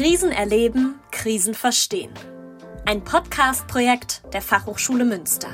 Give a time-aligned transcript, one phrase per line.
[0.00, 2.10] Krisen erleben, Krisen verstehen.
[2.86, 5.48] Ein Podcast-Projekt der Fachhochschule Münster.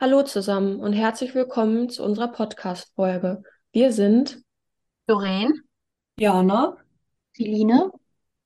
[0.00, 3.42] Hallo zusammen und herzlich willkommen zu unserer Podcast-Folge.
[3.72, 4.42] Wir sind
[5.06, 5.64] Doreen,
[6.18, 6.78] Jana,
[7.36, 7.90] Celine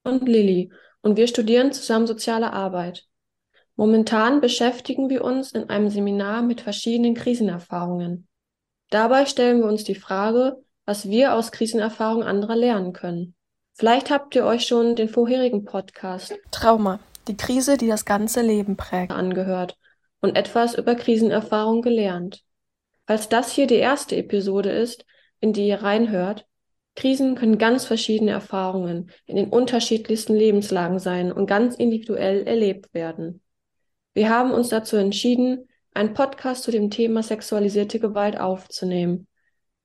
[0.03, 3.07] und Lilly und wir studieren zusammen soziale Arbeit.
[3.79, 8.27] Momentan beschäftigen wir uns in einem Seminar mit verschiedenen Krisenerfahrungen.
[8.91, 13.37] Dabei stellen wir uns die Frage, was wir aus Krisenerfahrungen anderer lernen können.
[13.75, 18.77] Vielleicht habt ihr euch schon den vorherigen Podcast Trauma, die Krise, die das ganze Leben
[18.77, 19.79] prägt, angehört
[20.21, 22.43] und etwas über Krisenerfahrung gelernt.
[23.07, 25.05] Falls das hier die erste Episode ist,
[25.39, 26.49] in die ihr reinhört,
[26.97, 33.41] Krisen können ganz verschiedene Erfahrungen in den unterschiedlichsten Lebenslagen sein und ganz individuell erlebt werden.
[34.19, 39.29] Wir haben uns dazu entschieden, einen Podcast zu dem Thema sexualisierte Gewalt aufzunehmen.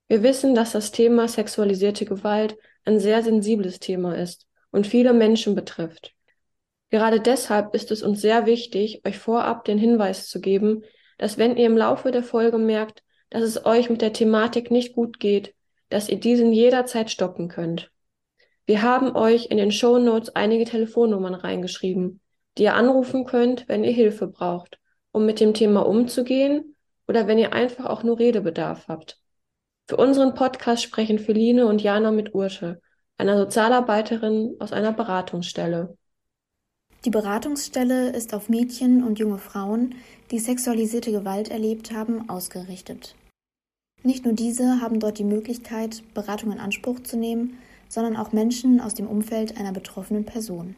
[0.08, 5.54] Wir wissen, dass das Thema sexualisierte Gewalt ein sehr sensibles Thema ist und viele Menschen
[5.54, 6.16] betrifft.
[6.90, 10.82] Gerade deshalb ist es uns sehr wichtig, euch vorab den Hinweis zu geben,
[11.20, 14.96] dass wenn ihr im Laufe der Folge merkt, dass es euch mit der Thematik nicht
[14.96, 15.54] gut geht,
[15.90, 17.92] dass ihr diesen jederzeit stoppen könnt.
[18.66, 22.20] Wir haben euch in den Show Notes einige Telefonnummern reingeschrieben
[22.58, 24.80] die ihr anrufen könnt, wenn ihr Hilfe braucht,
[25.12, 26.76] um mit dem Thema umzugehen
[27.08, 29.20] oder wenn ihr einfach auch nur Redebedarf habt.
[29.88, 32.82] Für unseren Podcast sprechen Feline und Jana mit Urte,
[33.18, 35.98] einer Sozialarbeiterin aus einer Beratungsstelle.
[37.06, 39.96] Die Beratungsstelle ist auf Mädchen und junge Frauen,
[40.32, 43.16] die sexualisierte Gewalt erlebt haben, ausgerichtet.
[44.04, 47.58] Nicht nur diese haben dort die Möglichkeit, Beratung in Anspruch zu nehmen,
[47.90, 50.76] sondern auch Menschen aus dem Umfeld einer betroffenen Person.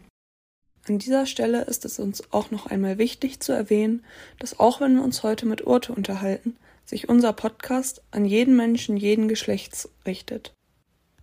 [0.87, 4.05] An dieser Stelle ist es uns auch noch einmal wichtig zu erwähnen,
[4.37, 8.95] dass auch wenn wir uns heute mit Urte unterhalten, sich unser Podcast an jeden Menschen
[8.95, 10.53] jeden Geschlechts richtet.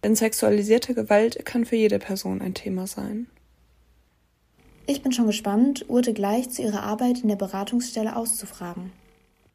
[0.03, 3.28] Denn sexualisierte Gewalt kann für jede Person ein Thema sein.
[4.87, 8.91] Ich bin schon gespannt, Urte gleich zu ihrer Arbeit in der Beratungsstelle auszufragen.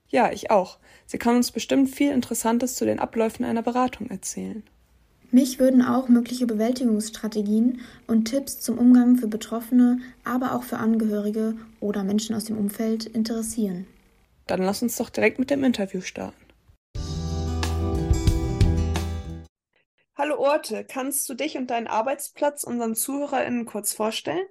[0.08, 0.78] Ja, ich auch.
[1.06, 4.64] Sie kann uns bestimmt viel Interessantes zu den Abläufen einer Beratung erzählen.
[5.30, 11.56] Mich würden auch mögliche Bewältigungsstrategien und Tipps zum Umgang für Betroffene, aber auch für Angehörige
[11.82, 13.86] oder Menschen aus dem Umfeld interessieren.
[14.46, 16.38] Dann lass uns doch direkt mit dem Interview starten.
[20.18, 24.46] Hallo Orte, kannst du dich und deinen Arbeitsplatz unseren ZuhörerInnen kurz vorstellen?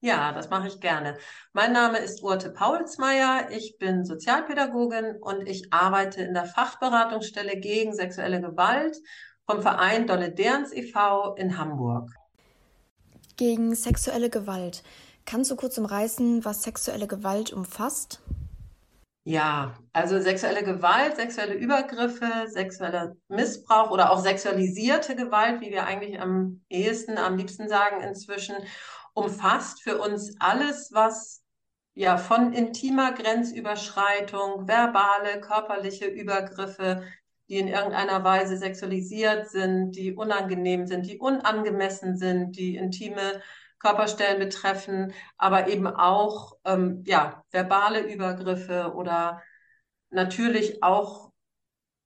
[0.00, 1.16] Ja, das mache ich gerne.
[1.52, 3.48] Mein Name ist Urte Paulsmeier.
[3.50, 8.98] Ich bin Sozialpädagogin und ich arbeite in der Fachberatungsstelle gegen sexuelle Gewalt
[9.52, 11.34] vom Verein Dolle Derns e.V.
[11.34, 12.10] in Hamburg.
[13.36, 14.82] Gegen sexuelle Gewalt.
[15.26, 18.22] Kannst du kurz umreißen, was sexuelle Gewalt umfasst?
[19.24, 26.18] Ja, also sexuelle Gewalt, sexuelle Übergriffe, sexueller Missbrauch oder auch sexualisierte Gewalt, wie wir eigentlich
[26.18, 28.56] am ehesten, am liebsten sagen inzwischen,
[29.12, 31.42] umfasst für uns alles, was
[31.94, 37.04] ja von intimer Grenzüberschreitung, verbale, körperliche Übergriffe
[37.52, 43.42] die in irgendeiner Weise sexualisiert sind, die unangenehm sind, die unangemessen sind, die intime
[43.78, 49.42] Körperstellen betreffen, aber eben auch ähm, ja, verbale Übergriffe oder
[50.08, 51.30] natürlich auch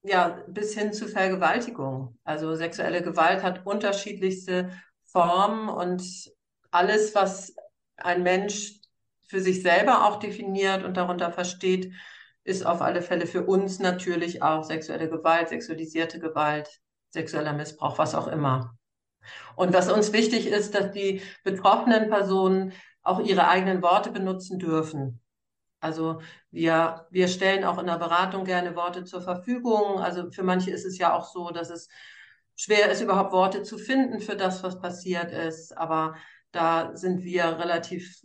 [0.03, 2.19] ja, bis hin zu Vergewaltigung.
[2.25, 4.73] Also sexuelle Gewalt hat unterschiedlichste
[5.05, 6.03] Formen und
[6.73, 7.55] alles, was
[7.99, 8.81] ein Mensch
[9.29, 11.93] für sich selber auch definiert und darunter versteht,
[12.47, 16.69] ist auf alle Fälle für uns natürlich auch sexuelle Gewalt, sexualisierte Gewalt,
[17.11, 18.77] sexueller Missbrauch, was auch immer.
[19.57, 25.21] Und was uns wichtig ist, dass die betroffenen Personen auch ihre eigenen Worte benutzen dürfen.
[25.81, 26.21] Also
[26.51, 30.01] wir, wir stellen auch in der Beratung gerne Worte zur Verfügung.
[30.01, 31.89] Also für manche ist es ja auch so, dass es
[32.55, 35.77] schwer ist, überhaupt Worte zu finden für das, was passiert ist.
[35.77, 36.15] Aber
[36.53, 38.23] da sind wir relativ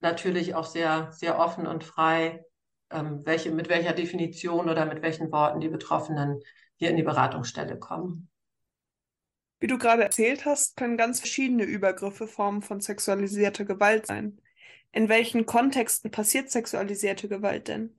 [0.00, 2.44] natürlich auch sehr, sehr offen und frei,
[2.90, 6.40] ähm, welche, mit welcher Definition oder mit welchen Worten die Betroffenen
[6.76, 8.28] hier in die Beratungsstelle kommen.
[9.60, 14.40] Wie du gerade erzählt hast, können ganz verschiedene Übergriffe Formen von sexualisierter Gewalt sein.
[14.92, 17.94] In welchen Kontexten passiert sexualisierte Gewalt denn?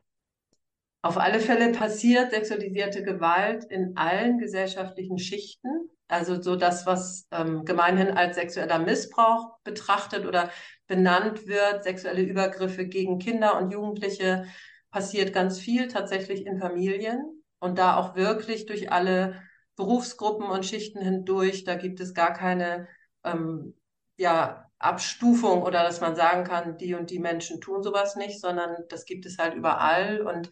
[1.03, 5.89] Auf alle Fälle passiert sexualisierte Gewalt in allen gesellschaftlichen Schichten.
[6.07, 10.51] Also so das, was ähm, gemeinhin als sexueller Missbrauch betrachtet oder
[10.87, 14.45] benannt wird, sexuelle Übergriffe gegen Kinder und Jugendliche,
[14.91, 19.41] passiert ganz viel tatsächlich in Familien und da auch wirklich durch alle
[19.75, 21.63] Berufsgruppen und Schichten hindurch.
[21.63, 22.87] Da gibt es gar keine
[23.23, 23.75] ähm,
[24.17, 28.75] ja, Abstufung oder dass man sagen kann, die und die Menschen tun sowas nicht, sondern
[28.89, 30.21] das gibt es halt überall.
[30.21, 30.49] Und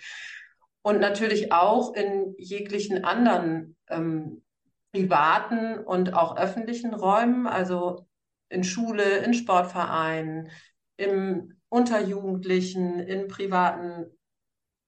[0.81, 4.43] und natürlich auch in jeglichen anderen ähm,
[4.91, 8.07] privaten und auch öffentlichen Räumen, also
[8.49, 10.49] in Schule, in Sportvereinen,
[10.97, 14.05] im Unterjugendlichen, in privaten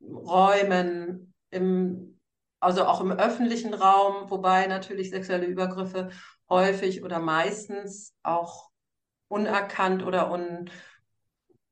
[0.01, 2.19] Räumen, im,
[2.59, 6.09] also auch im öffentlichen Raum, wobei natürlich sexuelle Übergriffe
[6.49, 8.69] häufig oder meistens auch
[9.27, 10.69] unerkannt oder un,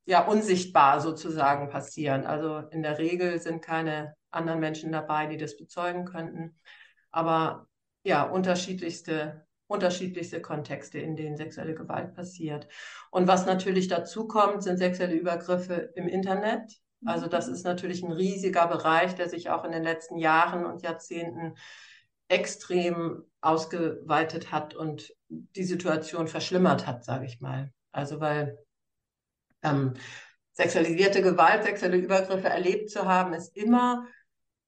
[0.05, 2.25] ja, unsichtbar sozusagen passieren.
[2.25, 6.55] Also in der Regel sind keine anderen Menschen dabei, die das bezeugen könnten.
[7.11, 7.67] Aber
[8.03, 12.67] ja, unterschiedlichste, unterschiedlichste Kontexte, in denen sexuelle Gewalt passiert.
[13.11, 16.79] Und was natürlich dazu kommt, sind sexuelle Übergriffe im Internet.
[17.05, 20.81] Also das ist natürlich ein riesiger Bereich, der sich auch in den letzten Jahren und
[20.81, 21.55] Jahrzehnten
[22.27, 27.71] extrem ausgeweitet hat und die Situation verschlimmert hat, sage ich mal.
[27.91, 28.57] Also weil
[29.63, 29.93] ähm,
[30.51, 34.05] sexualisierte Gewalt, sexuelle Übergriffe erlebt zu haben, ist immer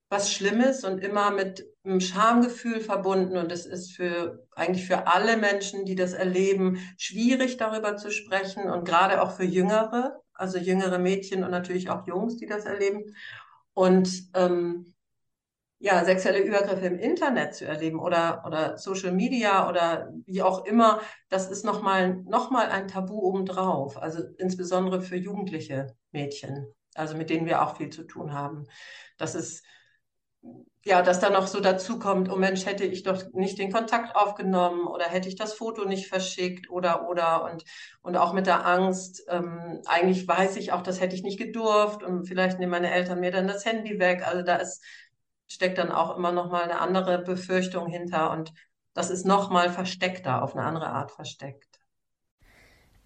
[0.09, 3.37] was Schlimmes und immer mit einem Schamgefühl verbunden.
[3.37, 8.69] Und es ist für eigentlich für alle Menschen, die das erleben, schwierig darüber zu sprechen
[8.69, 13.15] und gerade auch für Jüngere, also jüngere Mädchen und natürlich auch Jungs, die das erleben.
[13.73, 14.93] Und ähm,
[15.79, 21.01] ja, sexuelle Übergriffe im Internet zu erleben oder, oder Social Media oder wie auch immer,
[21.29, 23.97] das ist nochmal noch mal ein Tabu obendrauf.
[23.97, 28.67] Also insbesondere für jugendliche Mädchen, also mit denen wir auch viel zu tun haben.
[29.17, 29.63] Das ist,
[30.83, 34.15] ja, dass da noch so dazu kommt, oh Mensch, hätte ich doch nicht den Kontakt
[34.15, 37.63] aufgenommen oder hätte ich das Foto nicht verschickt oder, oder, und,
[38.01, 42.01] und auch mit der Angst, ähm, eigentlich weiß ich auch, das hätte ich nicht gedurft
[42.01, 44.27] und vielleicht nehmen meine Eltern mir dann das Handy weg.
[44.27, 44.83] Also da ist,
[45.47, 48.51] steckt dann auch immer noch mal eine andere Befürchtung hinter und
[48.93, 51.80] das ist noch mal versteckter, auf eine andere Art versteckt.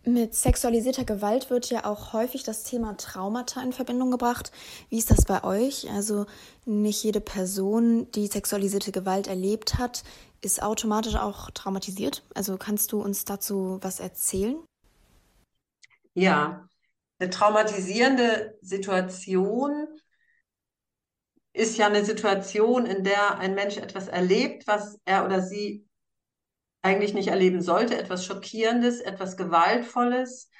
[0.07, 4.51] Mit sexualisierter Gewalt wird ja auch häufig das Thema Traumata in Verbindung gebracht.
[4.89, 5.89] Wie ist das bei euch?
[5.91, 6.27] Also
[6.65, 10.03] nicht jede Person, die sexualisierte Gewalt erlebt hat,
[10.41, 12.23] ist automatisch auch traumatisiert.
[12.35, 14.57] Also kannst du uns dazu was erzählen?
[16.13, 16.69] Ja,
[17.17, 19.87] eine traumatisierende Situation
[21.51, 25.87] ist ja eine Situation, in der ein Mensch etwas erlebt, was er oder sie
[26.85, 30.51] eigentlich nicht erleben sollte, etwas Schockierendes, etwas Gewaltvolles.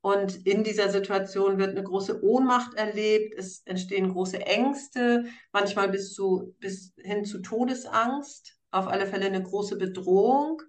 [0.00, 6.14] Und in dieser Situation wird eine große Ohnmacht erlebt, es entstehen große Ängste, manchmal bis,
[6.14, 10.62] zu, bis hin zu Todesangst, auf alle Fälle eine große Bedrohung.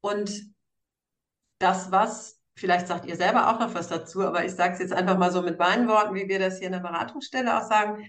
[0.00, 0.30] Und
[1.58, 4.92] das, was, vielleicht sagt ihr selber auch noch was dazu, aber ich sage es jetzt
[4.92, 8.08] einfach mal so mit meinen Worten, wie wir das hier in der Beratungsstelle auch sagen,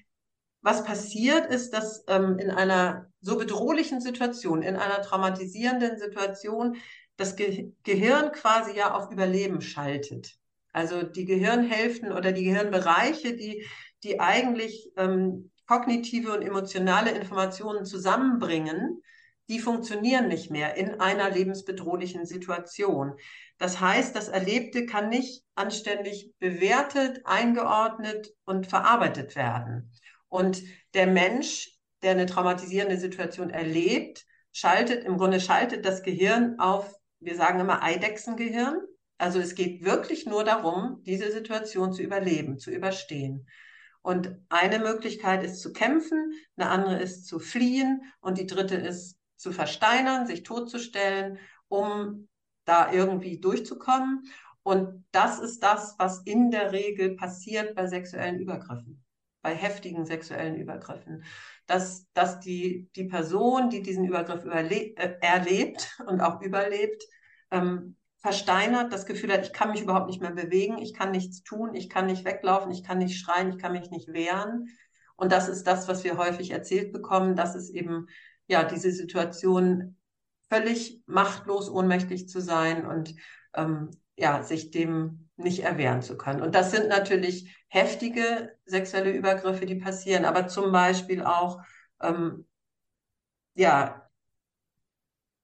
[0.62, 6.78] was passiert ist, dass ähm, in einer so bedrohlichen Situation, in einer traumatisierenden Situation,
[7.18, 10.36] das Ge Gehirn quasi ja auf Überleben schaltet.
[10.74, 13.66] Also die Gehirnhälften oder die Gehirnbereiche, die,
[14.04, 19.02] die eigentlich ähm, kognitive und emotionale Informationen zusammenbringen,
[19.50, 23.16] die funktionieren nicht mehr in einer lebensbedrohlichen Situation.
[23.58, 29.92] Das heißt, das Erlebte kann nicht anständig bewertet, eingeordnet und verarbeitet werden.
[30.32, 30.64] Und
[30.94, 36.90] der Mensch, der eine traumatisierende Situation erlebt, schaltet, im Grunde schaltet das Gehirn auf,
[37.20, 38.80] wir sagen immer Eidechsengehirn.
[39.18, 43.46] Also es geht wirklich nur darum, diese Situation zu überleben, zu überstehen.
[44.02, 49.18] Und eine Möglichkeit ist zu kämpfen, eine andere ist zu fliehen und die dritte ist
[49.36, 52.30] zu versteinern, sich totzustellen, um
[52.64, 54.24] da irgendwie durchzukommen.
[54.64, 59.04] Und das ist das, was in der Regel passiert bei sexuellen Übergriffen
[59.42, 61.24] bei heftigen sexuellen Übergriffen,
[61.66, 67.04] dass, dass die, die Person, die diesen Übergriff äh, erlebt und auch überlebt,
[67.50, 71.42] ähm, versteinert, das Gefühl hat, ich kann mich überhaupt nicht mehr bewegen, ich kann nichts
[71.44, 74.68] tun, ich kann nicht weglaufen, ich kann nicht schreien, ich kann mich nicht wehren.
[75.16, 78.08] Und das ist das, was wir häufig erzählt bekommen, dass es eben,
[78.48, 79.98] ja, diese Situation
[80.50, 83.16] völlig machtlos, ohnmächtig zu sein und
[83.56, 83.90] ähm,
[84.22, 86.42] ja, sich dem nicht erwehren zu können.
[86.42, 91.60] Und das sind natürlich heftige sexuelle Übergriffe, die passieren, aber zum Beispiel auch,
[92.02, 92.46] ähm,
[93.56, 94.08] ja,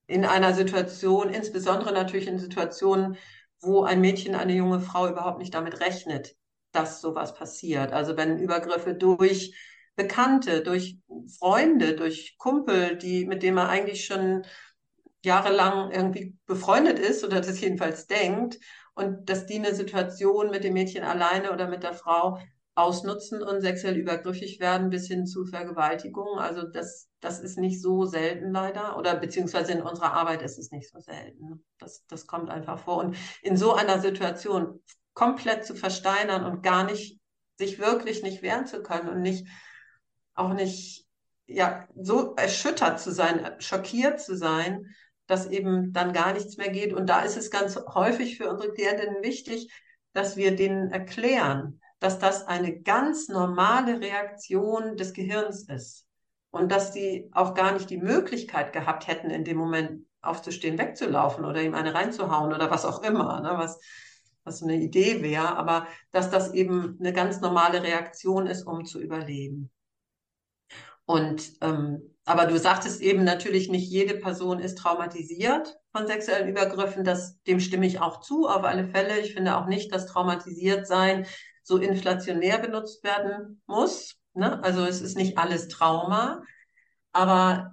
[0.05, 3.17] in einer Situation, insbesondere natürlich in Situationen,
[3.61, 6.35] wo ein Mädchen, eine junge Frau überhaupt nicht damit rechnet,
[6.71, 7.91] dass sowas passiert.
[7.91, 9.57] Also wenn Übergriffe durch
[9.95, 10.99] Bekannte, durch
[11.39, 14.45] Freunde, durch Kumpel, die, mit denen man eigentlich schon
[15.27, 18.59] jahrelang irgendwie befreundet ist oder das jedenfalls denkt
[18.95, 22.39] und dass die eine Situation mit dem Mädchen alleine oder mit der Frau
[22.73, 26.37] ausnutzen und sexuell übergriffig werden bis hin zu Vergewaltigung.
[26.37, 30.71] Also das, das ist nicht so selten leider oder beziehungsweise in unserer Arbeit ist es
[30.71, 31.65] nicht so selten.
[31.79, 32.97] Das, das kommt einfach vor.
[32.97, 37.19] Und in so einer Situation komplett zu versteinern und gar nicht,
[37.57, 39.47] sich wirklich nicht wehren zu können und nicht
[40.35, 41.07] auch nicht,
[41.47, 44.85] ja, so erschüttert zu sein, schockiert zu sein,
[45.27, 46.93] dass eben dann gar nichts mehr geht.
[46.93, 49.71] Und da ist es ganz häufig für unsere Klientinnen wichtig,
[50.13, 56.07] dass wir denen erklären, dass das eine ganz normale Reaktion des Gehirns ist
[56.51, 61.45] und dass die auch gar nicht die Möglichkeit gehabt hätten, in dem Moment aufzustehen, wegzulaufen
[61.45, 63.79] oder ihm eine reinzuhauen oder was auch immer, ne, was,
[64.43, 68.99] was eine Idee wäre, aber dass das eben eine ganz normale Reaktion ist, um zu
[68.99, 69.69] überleben.
[71.07, 77.05] Und ähm, aber du sagtest eben natürlich, nicht jede Person ist traumatisiert von sexuellen Übergriffen.
[77.05, 79.21] Das, dem stimme ich auch zu, auf alle Fälle.
[79.21, 81.25] Ich finde auch nicht, dass traumatisiert sein
[81.63, 84.15] so inflationär benutzt werden muss.
[84.33, 84.61] Ne?
[84.61, 86.43] Also es ist nicht alles Trauma,
[87.13, 87.71] aber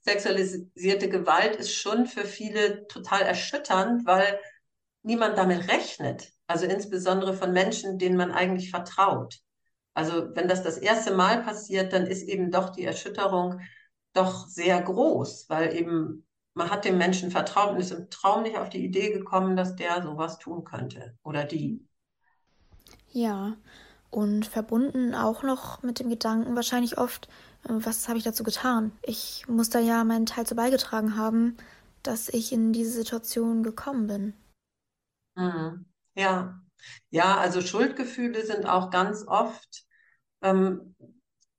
[0.00, 4.38] sexualisierte Gewalt ist schon für viele total erschütternd, weil
[5.02, 6.30] niemand damit rechnet.
[6.46, 9.38] Also insbesondere von Menschen, denen man eigentlich vertraut.
[9.94, 13.60] Also wenn das das erste Mal passiert, dann ist eben doch die Erschütterung
[14.12, 18.56] doch sehr groß, weil eben man hat dem Menschen vertraut und ist im Traum nicht
[18.58, 21.84] auf die Idee gekommen, dass der sowas tun könnte oder die.
[23.12, 23.56] Ja,
[24.10, 27.28] und verbunden auch noch mit dem Gedanken wahrscheinlich oft,
[27.64, 28.92] äh, was habe ich dazu getan?
[29.02, 31.56] Ich muss da ja meinen Teil zu beigetragen haben,
[32.02, 34.34] dass ich in diese Situation gekommen bin.
[35.36, 35.86] Mhm.
[36.14, 36.60] Ja,
[37.10, 39.83] ja, also Schuldgefühle sind auch ganz oft,
[40.44, 40.94] ähm,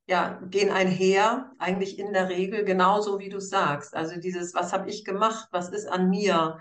[0.08, 3.96] ja, gehen einher, eigentlich in der Regel genauso wie du sagst.
[3.96, 6.60] Also dieses, was habe ich gemacht, was ist an mir,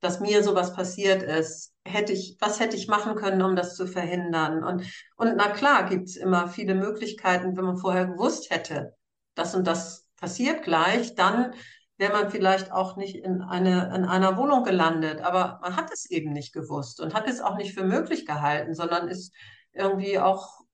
[0.00, 3.86] dass mir sowas passiert ist, hätte ich, was hätte ich machen können, um das zu
[3.86, 4.64] verhindern?
[4.64, 4.82] Und,
[5.16, 8.96] und na klar, gibt es immer viele Möglichkeiten, wenn man vorher gewusst hätte,
[9.34, 11.54] das und das passiert gleich, dann
[11.98, 15.20] wäre man vielleicht auch nicht in, eine, in einer Wohnung gelandet.
[15.20, 18.74] Aber man hat es eben nicht gewusst und hat es auch nicht für möglich gehalten,
[18.74, 19.34] sondern ist
[19.72, 20.65] irgendwie auch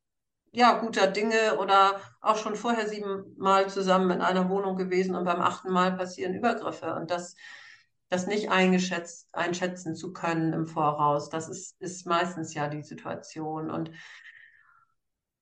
[0.52, 5.40] ja, guter Dinge oder auch schon vorher siebenmal zusammen in einer Wohnung gewesen und beim
[5.40, 6.94] achten Mal passieren Übergriffe.
[6.94, 7.34] Und das,
[8.10, 13.70] das nicht eingeschätzt, einschätzen zu können im Voraus, das ist, ist meistens ja die Situation.
[13.70, 13.90] Und,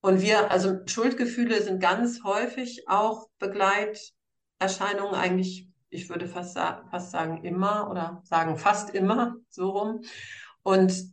[0.00, 7.45] und wir, also Schuldgefühle sind ganz häufig auch Begleiterscheinungen eigentlich ich würde fast, fast sagen
[7.45, 10.02] immer oder sagen fast immer so rum.
[10.62, 11.12] Und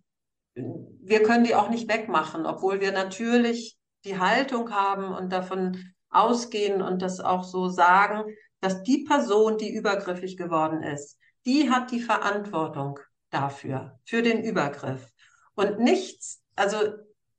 [0.53, 6.81] wir können die auch nicht wegmachen, obwohl wir natürlich die Haltung haben und davon ausgehen
[6.81, 8.23] und das auch so sagen,
[8.59, 12.99] dass die Person, die übergriffig geworden ist, die hat die Verantwortung
[13.29, 15.11] dafür, für den Übergriff.
[15.55, 16.77] Und nichts, also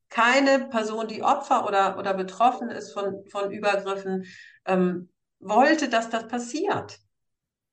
[0.09, 4.25] keine Person, die Opfer oder, oder betroffen ist von, von Übergriffen,
[4.65, 6.99] ähm, wollte, dass das passiert.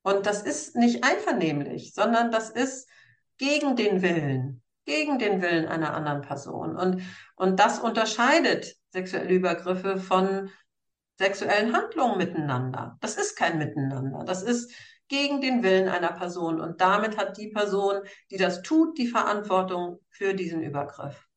[0.04, 2.88] Und das ist nicht einvernehmlich, sondern das ist
[3.38, 6.76] gegen den Willen, gegen den Willen einer anderen Person.
[6.78, 7.02] Und,
[7.36, 10.50] und das unterscheidet sexuelle Übergriffe von
[11.18, 12.98] sexuellen Handlungen miteinander.
[13.02, 14.24] Das ist kein Miteinander.
[14.26, 14.72] Das ist
[15.08, 16.60] gegen den Willen einer Person.
[16.60, 18.02] Und damit hat die Person,
[18.32, 21.28] die das tut, die Verantwortung für diesen Übergriff.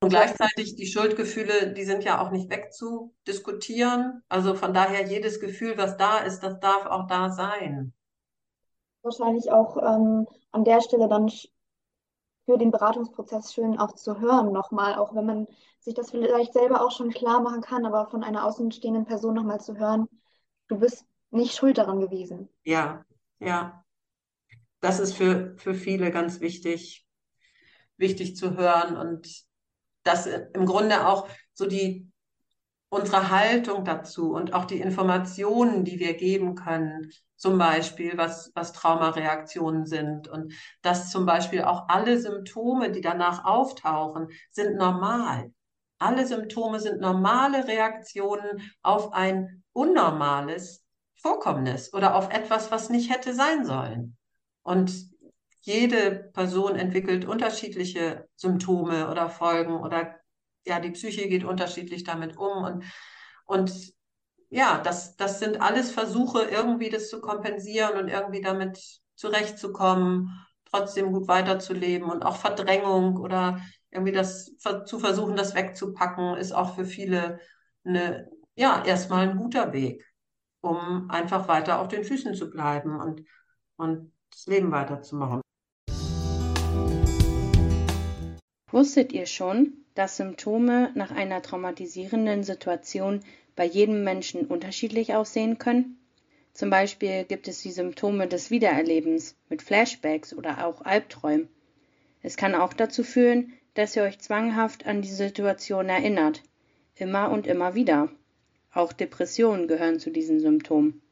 [0.00, 4.22] Und gleichzeitig die Schuldgefühle, die sind ja auch nicht wegzudiskutieren.
[4.28, 7.92] Also von daher jedes Gefühl, was da ist, das darf auch da sein.
[9.02, 11.28] Wahrscheinlich auch ähm, an der Stelle dann
[12.48, 15.46] für den Beratungsprozess schön auch zu hören nochmal, auch wenn man
[15.80, 19.60] sich das vielleicht selber auch schon klar machen kann, aber von einer außenstehenden Person nochmal
[19.60, 20.08] zu hören,
[20.68, 22.48] du bist nicht schuld daran gewesen.
[22.64, 23.04] Ja,
[23.38, 23.84] ja.
[24.80, 27.06] Das ist für, für viele ganz wichtig,
[27.98, 29.28] wichtig zu hören und
[30.02, 32.10] dass im Grunde auch so die
[32.90, 38.72] unsere Haltung dazu und auch die Informationen, die wir geben können, zum Beispiel, was, was
[38.72, 40.52] Traumareaktionen sind und
[40.82, 45.52] dass zum Beispiel auch alle Symptome, die danach auftauchen, sind normal.
[45.98, 50.84] Alle Symptome sind normale Reaktionen auf ein unnormales
[51.16, 54.16] Vorkommnis oder auf etwas, was nicht hätte sein sollen.
[54.62, 54.92] Und
[55.60, 60.17] jede Person entwickelt unterschiedliche Symptome oder Folgen oder
[60.68, 62.84] ja, die Psyche geht unterschiedlich damit um und,
[63.46, 63.92] und
[64.50, 68.78] ja, das, das sind alles Versuche, irgendwie das zu kompensieren und irgendwie damit
[69.14, 70.30] zurechtzukommen,
[70.70, 73.60] trotzdem gut weiterzuleben und auch Verdrängung oder
[73.90, 74.56] irgendwie das
[74.86, 77.40] zu versuchen, das wegzupacken, ist auch für viele
[77.84, 80.04] eine, ja, erstmal ein guter Weg,
[80.60, 83.22] um einfach weiter auf den Füßen zu bleiben und,
[83.76, 85.40] und das Leben weiterzumachen.
[88.70, 93.18] Wusstet ihr schon, dass Symptome nach einer traumatisierenden Situation
[93.56, 95.98] bei jedem Menschen unterschiedlich aussehen können?
[96.52, 101.48] Zum Beispiel gibt es die Symptome des Wiedererlebens mit Flashbacks oder auch Albträumen.
[102.22, 106.44] Es kann auch dazu führen, dass ihr euch zwanghaft an die Situation erinnert,
[106.94, 108.08] immer und immer wieder.
[108.72, 111.02] Auch Depressionen gehören zu diesen Symptomen.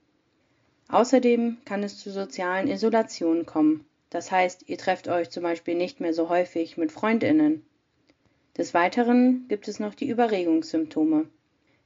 [0.86, 3.84] Außerdem kann es zu sozialen Isolationen kommen.
[4.10, 7.66] Das heißt, ihr trefft euch zum Beispiel nicht mehr so häufig mit Freundinnen.
[8.56, 11.28] Des Weiteren gibt es noch die Überregungssymptome.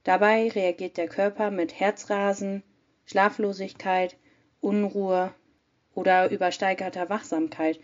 [0.03, 2.63] Dabei reagiert der Körper mit Herzrasen,
[3.05, 4.15] Schlaflosigkeit,
[4.61, 5.33] Unruhe
[5.93, 7.81] oder übersteigerter Wachsamkeit,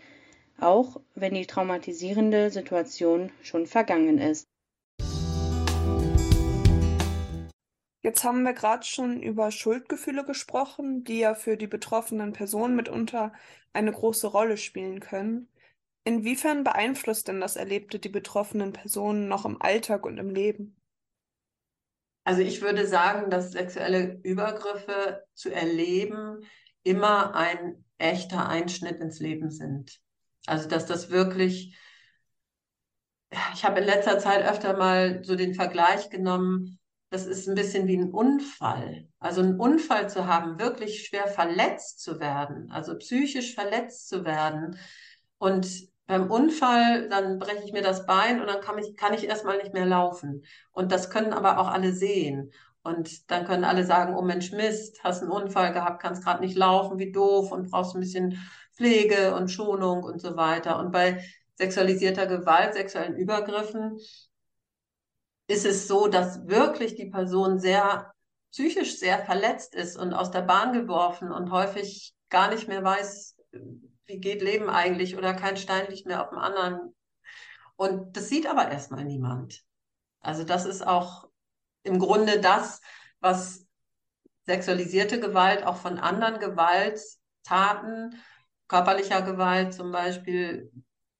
[0.58, 4.46] auch wenn die traumatisierende Situation schon vergangen ist.
[8.00, 13.34] Jetzt haben wir gerade schon über Schuldgefühle gesprochen, die ja für die betroffenen Personen mitunter
[13.74, 15.46] eine große Rolle spielen können.
[16.08, 20.80] Inwiefern beeinflusst denn das Erlebte die betroffenen Personen noch im Alltag und im Leben?
[22.24, 26.46] Also ich würde sagen, dass sexuelle Übergriffe zu erleben
[26.82, 30.00] immer ein echter Einschnitt ins Leben sind.
[30.46, 31.76] Also dass das wirklich,
[33.52, 36.78] ich habe in letzter Zeit öfter mal so den Vergleich genommen,
[37.10, 39.10] das ist ein bisschen wie ein Unfall.
[39.18, 44.78] Also einen Unfall zu haben, wirklich schwer verletzt zu werden, also psychisch verletzt zu werden.
[45.36, 45.68] Und
[46.08, 49.58] beim Unfall, dann breche ich mir das Bein und dann kann ich, kann ich erstmal
[49.58, 50.44] nicht mehr laufen.
[50.72, 52.50] Und das können aber auch alle sehen.
[52.82, 56.56] Und dann können alle sagen, oh Mensch, Mist, hast einen Unfall gehabt, kannst gerade nicht
[56.56, 58.38] laufen, wie doof und brauchst ein bisschen
[58.74, 60.78] Pflege und Schonung und so weiter.
[60.78, 61.22] Und bei
[61.56, 63.98] sexualisierter Gewalt, sexuellen Übergriffen,
[65.46, 68.12] ist es so, dass wirklich die Person sehr
[68.50, 73.36] psychisch sehr verletzt ist und aus der Bahn geworfen und häufig gar nicht mehr weiß,
[74.08, 76.94] wie geht Leben eigentlich oder kein Stein liegt mehr auf dem anderen.
[77.76, 79.62] Und das sieht aber erstmal niemand.
[80.20, 81.28] Also das ist auch
[81.84, 82.80] im Grunde das,
[83.20, 83.66] was
[84.46, 88.20] sexualisierte Gewalt auch von anderen Gewalttaten,
[88.66, 90.72] körperlicher Gewalt zum Beispiel,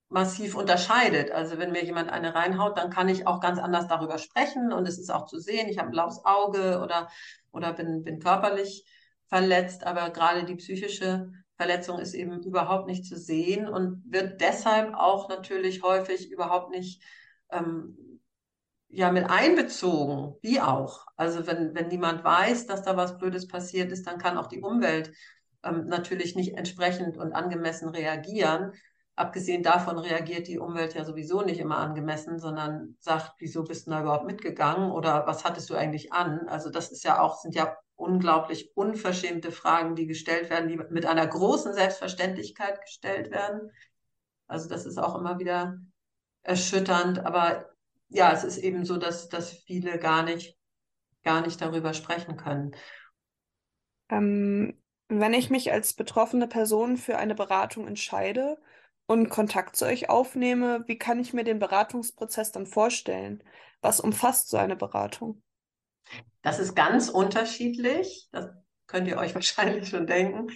[0.09, 1.29] massiv unterscheidet.
[1.29, 4.87] Also wenn mir jemand eine reinhaut, dann kann ich auch ganz anders darüber sprechen und
[4.87, 7.09] es ist auch zu sehen, ich habe ein blaues Auge oder,
[7.51, 8.85] oder bin, bin körperlich
[9.27, 14.93] verletzt, aber gerade die psychische Verletzung ist eben überhaupt nicht zu sehen und wird deshalb
[14.93, 17.03] auch natürlich häufig überhaupt nicht
[17.51, 18.21] ähm,
[18.87, 21.05] ja mit einbezogen, wie auch.
[21.17, 24.61] Also wenn, wenn niemand weiß, dass da was Blödes passiert ist, dann kann auch die
[24.61, 25.11] Umwelt
[25.61, 28.71] ähm, natürlich nicht entsprechend und angemessen reagieren.
[29.17, 33.91] Abgesehen davon reagiert die Umwelt ja sowieso nicht immer angemessen, sondern sagt, wieso bist du
[33.91, 36.47] da überhaupt mitgegangen oder was hattest du eigentlich an?
[36.47, 41.05] Also das ist ja auch, sind ja unglaublich unverschämte Fragen, die gestellt werden, die mit
[41.05, 43.71] einer großen Selbstverständlichkeit gestellt werden.
[44.47, 45.77] Also das ist auch immer wieder
[46.43, 47.69] erschütternd, aber
[48.07, 50.57] ja, es ist eben so, dass, dass viele gar nicht,
[51.23, 52.75] gar nicht darüber sprechen können.
[54.09, 58.57] Ähm, wenn ich mich als betroffene Person für eine Beratung entscheide,
[59.09, 63.43] und Kontakt zu euch aufnehme, wie kann ich mir den Beratungsprozess dann vorstellen?
[63.81, 65.41] Was umfasst so eine Beratung?
[66.41, 68.27] Das ist ganz unterschiedlich.
[68.31, 68.49] Das
[68.87, 70.47] könnt ihr euch wahrscheinlich schon denken.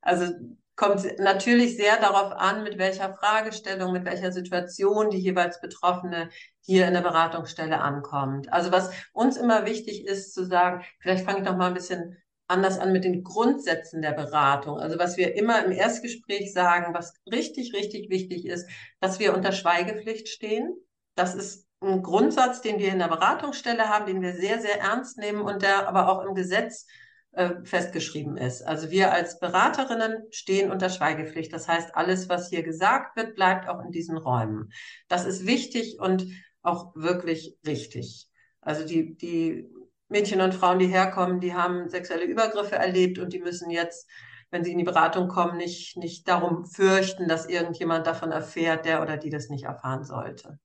[0.00, 0.32] Also
[0.76, 6.30] kommt natürlich sehr darauf an, mit welcher Fragestellung, mit welcher Situation die jeweils Betroffene
[6.62, 8.50] hier in der Beratungsstelle ankommt.
[8.50, 12.16] Also was uns immer wichtig ist zu sagen, vielleicht fange ich noch mal ein bisschen
[12.50, 14.78] anders an mit den Grundsätzen der Beratung.
[14.78, 18.68] Also was wir immer im Erstgespräch sagen, was richtig, richtig wichtig ist,
[19.00, 20.74] dass wir unter Schweigepflicht stehen.
[21.14, 25.18] Das ist ein Grundsatz, den wir in der Beratungsstelle haben, den wir sehr, sehr ernst
[25.18, 26.86] nehmen und der aber auch im Gesetz
[27.32, 28.62] äh, festgeschrieben ist.
[28.62, 31.52] Also wir als Beraterinnen stehen unter Schweigepflicht.
[31.52, 34.72] Das heißt, alles, was hier gesagt wird, bleibt auch in diesen Räumen.
[35.08, 36.26] Das ist wichtig und
[36.62, 38.28] auch wirklich richtig.
[38.60, 39.70] Also die, die
[40.08, 44.10] Mädchen und Frauen, die herkommen, die haben sexuelle Übergriffe erlebt und die müssen jetzt,
[44.50, 49.00] wenn sie in die Beratung kommen, nicht, nicht darum fürchten, dass irgendjemand davon erfährt, der
[49.00, 50.58] oder die das nicht erfahren sollte.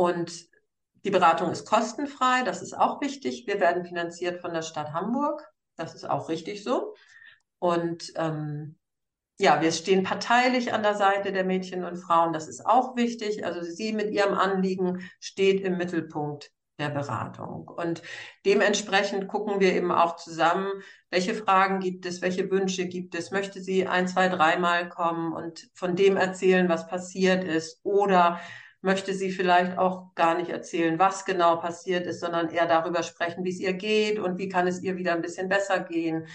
[0.00, 0.46] Und
[1.04, 3.46] die Beratung ist kostenfrei, das ist auch wichtig.
[3.46, 6.94] Wir werden finanziert von der Stadt Hamburg, das ist auch richtig so.
[7.58, 8.78] Und ähm,
[9.38, 13.44] ja, wir stehen parteilich an der Seite der Mädchen und Frauen, das ist auch wichtig.
[13.44, 17.68] Also sie mit ihrem Anliegen steht im Mittelpunkt der Beratung.
[17.68, 18.00] Und
[18.46, 23.32] dementsprechend gucken wir eben auch zusammen, welche Fragen gibt es, welche Wünsche gibt es.
[23.32, 27.80] Möchte sie ein, zwei, dreimal kommen und von dem erzählen, was passiert ist?
[27.82, 28.40] Oder
[28.82, 33.44] möchte sie vielleicht auch gar nicht erzählen, was genau passiert ist, sondern eher darüber sprechen,
[33.44, 36.26] wie es ihr geht und wie kann es ihr wieder ein bisschen besser gehen.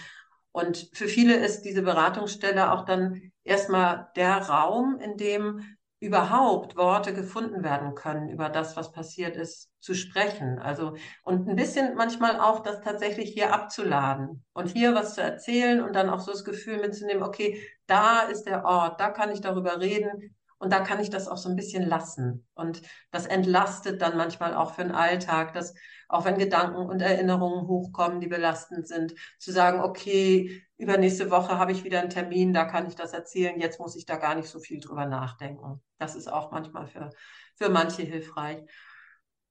[0.51, 7.13] Und für viele ist diese Beratungsstelle auch dann erstmal der Raum, in dem überhaupt Worte
[7.13, 10.60] gefunden werden können, über das, was passiert ist, zu sprechen.
[10.60, 15.81] Also, und ein bisschen manchmal auch das tatsächlich hier abzuladen und hier was zu erzählen
[15.81, 19.41] und dann auch so das Gefühl mitzunehmen, okay, da ist der Ort, da kann ich
[19.41, 22.47] darüber reden Und da kann ich das auch so ein bisschen lassen.
[22.53, 25.73] Und das entlastet dann manchmal auch für den Alltag, dass
[26.07, 31.71] auch wenn Gedanken und Erinnerungen hochkommen, die belastend sind, zu sagen, okay, übernächste Woche habe
[31.71, 34.49] ich wieder einen Termin, da kann ich das erzählen, jetzt muss ich da gar nicht
[34.49, 35.81] so viel drüber nachdenken.
[35.97, 37.09] Das ist auch manchmal für,
[37.55, 38.59] für manche hilfreich.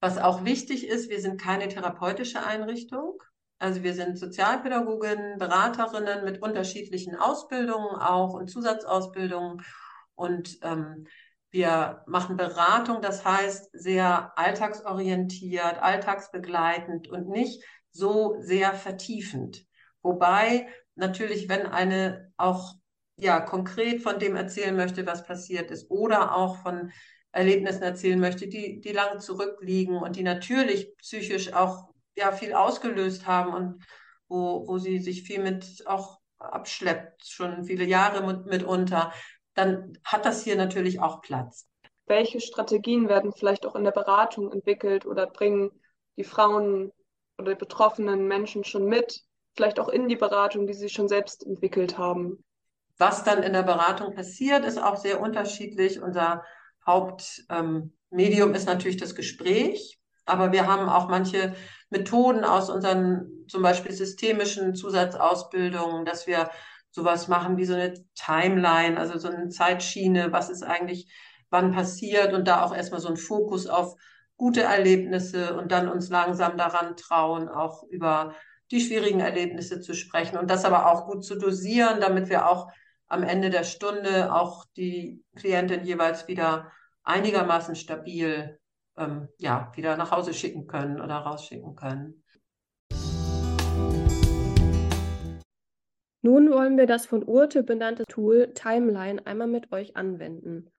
[0.01, 3.23] Was auch wichtig ist, wir sind keine therapeutische Einrichtung.
[3.59, 9.63] Also wir sind Sozialpädagoginnen, Beraterinnen mit unterschiedlichen Ausbildungen auch und Zusatzausbildungen.
[10.15, 11.07] Und ähm,
[11.51, 19.65] wir machen Beratung, das heißt sehr alltagsorientiert, alltagsbegleitend und nicht so sehr vertiefend.
[20.03, 22.75] Wobei natürlich, wenn eine auch
[23.17, 26.91] ja konkret von dem erzählen möchte, was passiert ist, oder auch von
[27.31, 33.27] Erlebnissen erzählen möchte, die, die lange zurückliegen und die natürlich psychisch auch ja viel ausgelöst
[33.27, 33.85] haben und
[34.29, 39.13] wo, wo sie sich viel mit auch abschleppt, schon viele Jahre mit, mitunter,
[39.55, 41.67] dann hat das hier natürlich auch Platz.
[42.07, 45.71] Welche Strategien werden vielleicht auch in der Beratung entwickelt oder bringen
[46.17, 46.93] die Frauen
[47.39, 49.23] oder die betroffenen Menschen schon mit,
[49.57, 52.45] vielleicht auch in die Beratung, die sie schon selbst entwickelt haben?
[52.99, 56.01] Was dann in der Beratung passiert, ist auch sehr unterschiedlich.
[56.01, 56.45] Unser
[56.87, 61.55] Hauptmedium ähm, ist natürlich das Gespräch, aber wir haben auch manche
[61.91, 66.51] Methoden aus unseren zum Beispiel systemischen Zusatzausbildungen, dass wir
[66.95, 71.13] sowas machen wie so eine Timeline, also so eine Zeitschiene, was ist eigentlich
[71.51, 73.95] wann passiert und da auch erstmal so ein Fokus auf
[74.37, 78.35] gute Erlebnisse und dann uns langsam daran trauen, auch über
[78.71, 82.69] die schwierigen Erlebnisse zu sprechen und das aber auch gut zu dosieren, damit wir auch
[83.07, 86.73] am Ende der Stunde auch die Klientin jeweils wieder
[87.05, 88.59] einigermaßen stabil
[88.97, 92.24] ähm, ja, wieder nach Hause schicken können oder rausschicken können.
[96.25, 100.73] Nun wollen wir das von Urte benannte Tool Timeline einmal mit euch anwenden.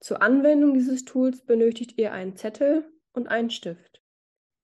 [0.00, 4.02] Zur Anwendung dieses Tools benötigt ihr einen Zettel und einen Stift.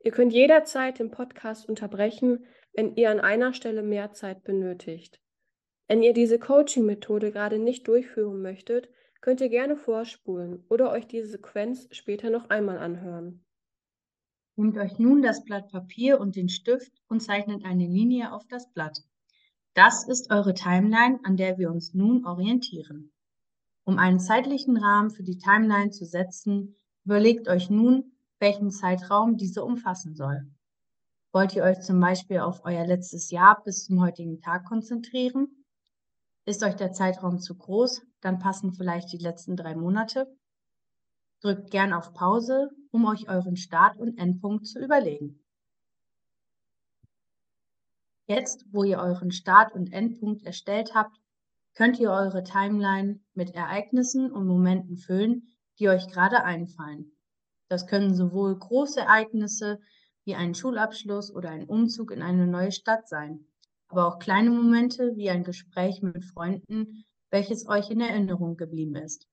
[0.03, 5.21] Ihr könnt jederzeit den Podcast unterbrechen, wenn ihr an einer Stelle mehr Zeit benötigt.
[5.87, 8.89] Wenn ihr diese Coaching-Methode gerade nicht durchführen möchtet,
[9.21, 13.45] könnt ihr gerne vorspulen oder euch diese Sequenz später noch einmal anhören.
[14.57, 18.73] Nehmt euch nun das Blatt Papier und den Stift und zeichnet eine Linie auf das
[18.73, 19.05] Blatt.
[19.83, 23.15] Das ist eure Timeline, an der wir uns nun orientieren.
[23.85, 29.65] Um einen zeitlichen Rahmen für die Timeline zu setzen, überlegt euch nun, welchen Zeitraum diese
[29.65, 30.47] umfassen soll.
[31.33, 35.49] Wollt ihr euch zum Beispiel auf euer letztes Jahr bis zum heutigen Tag konzentrieren?
[36.45, 40.27] Ist euch der Zeitraum zu groß, dann passen vielleicht die letzten drei Monate.
[41.41, 45.40] Drückt gern auf Pause, um euch euren Start- und Endpunkt zu überlegen.
[48.31, 51.17] Jetzt, wo ihr euren Start- und Endpunkt erstellt habt,
[51.75, 55.49] könnt ihr eure Timeline mit Ereignissen und Momenten füllen,
[55.81, 57.11] die euch gerade einfallen.
[57.67, 59.81] Das können sowohl große Ereignisse
[60.23, 63.47] wie ein Schulabschluss oder ein Umzug in eine neue Stadt sein,
[63.89, 69.27] aber auch kleine Momente wie ein Gespräch mit Freunden, welches euch in Erinnerung geblieben ist.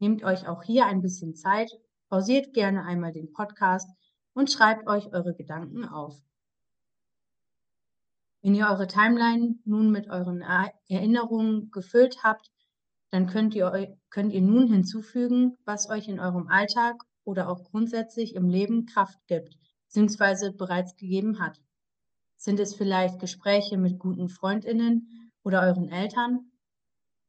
[0.00, 1.70] Nehmt euch auch hier ein bisschen Zeit,
[2.08, 3.88] pausiert gerne einmal den Podcast
[4.34, 6.20] und schreibt euch eure Gedanken auf.
[8.40, 10.42] Wenn ihr eure Timeline nun mit euren
[10.88, 12.50] Erinnerungen gefüllt habt,
[13.10, 18.34] dann könnt ihr, könnt ihr nun hinzufügen, was euch in eurem Alltag oder auch grundsätzlich
[18.34, 21.60] im Leben Kraft gibt, beziehungsweise bereits gegeben hat.
[22.36, 26.52] Sind es vielleicht Gespräche mit guten Freundinnen oder euren Eltern?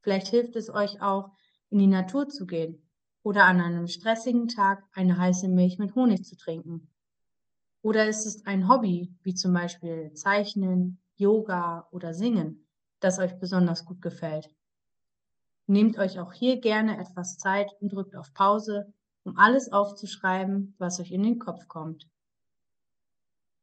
[0.02, 1.32] Vielleicht hilft es euch auch,
[1.70, 2.88] in die Natur zu gehen
[3.24, 6.90] oder an einem stressigen Tag eine heiße Milch mit Honig zu trinken.
[7.82, 12.66] Oder ist es ein Hobby, wie zum Beispiel Zeichnen, Yoga oder Singen,
[13.02, 14.50] das euch besonders gut gefällt?
[15.68, 21.00] Nehmt euch auch hier gerne etwas Zeit und drückt auf Pause, um alles aufzuschreiben, was
[21.00, 22.10] euch in den Kopf kommt.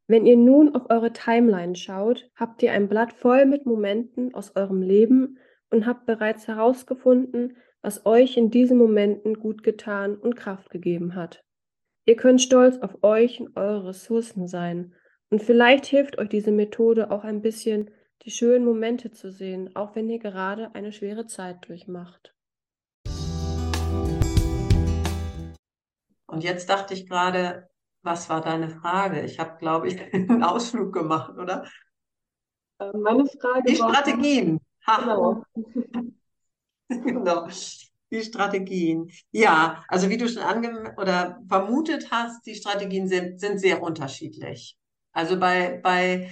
[0.07, 4.55] Wenn ihr nun auf eure Timeline schaut, habt ihr ein Blatt voll mit Momenten aus
[4.55, 5.39] eurem Leben
[5.71, 11.43] und habt bereits herausgefunden, was euch in diesen Momenten gut getan und Kraft gegeben hat.
[12.05, 14.95] Ihr könnt stolz auf euch und eure Ressourcen sein.
[15.29, 17.91] Und vielleicht hilft euch diese Methode auch ein bisschen,
[18.23, 22.33] die schönen Momente zu sehen, auch wenn ihr gerade eine schwere Zeit durchmacht.
[26.29, 27.69] Und jetzt dachte ich gerade,
[28.03, 29.23] was war deine Frage?
[29.23, 31.67] Ich habe, glaube ich, einen Ausflug gemacht, oder?
[32.79, 33.93] Äh, meine Frage Die war.
[33.93, 34.61] Strategien.
[34.87, 35.01] Ha.
[35.01, 35.43] Genau.
[36.89, 37.49] genau.
[38.13, 39.11] Die Strategien.
[39.33, 44.79] Ja, also wie du schon ange oder vermutet hast, die Strategien sind, sind sehr unterschiedlich.
[45.17, 46.31] Also bei, bei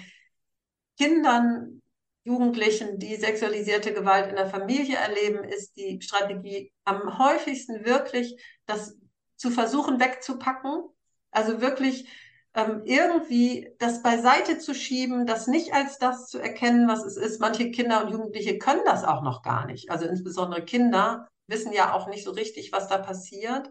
[0.99, 1.81] Kindern
[2.25, 8.95] Jugendlichen, die sexualisierte Gewalt in der Familie erleben, ist die Strategie am häufigsten wirklich, das
[9.37, 10.85] zu versuchen wegzupacken.
[11.31, 12.09] Also wirklich
[12.53, 17.41] ähm, irgendwie das beiseite zu schieben, das nicht als das zu erkennen, was es ist.
[17.41, 19.91] Manche Kinder und Jugendliche können das auch noch gar nicht.
[19.91, 23.71] Also insbesondere Kinder wissen ja auch nicht so richtig, was da passiert.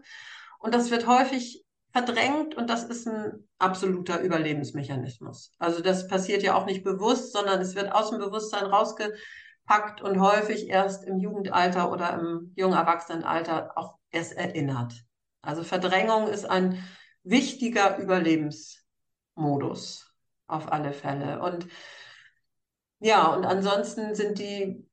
[0.58, 1.63] Und das wird häufig
[1.94, 5.54] verdrängt und das ist ein absoluter Überlebensmechanismus.
[5.60, 10.20] Also das passiert ja auch nicht bewusst, sondern es wird aus dem Bewusstsein rausgepackt und
[10.20, 15.04] häufig erst im Jugendalter oder im jungen Erwachsenenalter auch erst erinnert.
[15.40, 16.82] Also Verdrängung ist ein
[17.22, 20.12] wichtiger Überlebensmodus
[20.48, 21.40] auf alle Fälle.
[21.40, 21.68] Und
[22.98, 24.84] ja, und ansonsten sind die,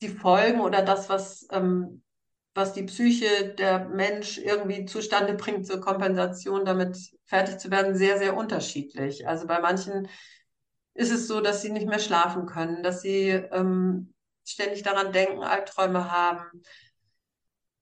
[0.00, 2.02] die Folgen oder das, was, ähm,
[2.60, 8.18] was die Psyche der Mensch irgendwie zustande bringt zur Kompensation, damit fertig zu werden, sehr,
[8.18, 9.26] sehr unterschiedlich.
[9.26, 10.08] Also bei manchen
[10.92, 14.12] ist es so, dass sie nicht mehr schlafen können, dass sie ähm,
[14.44, 16.62] ständig daran denken, Albträume haben.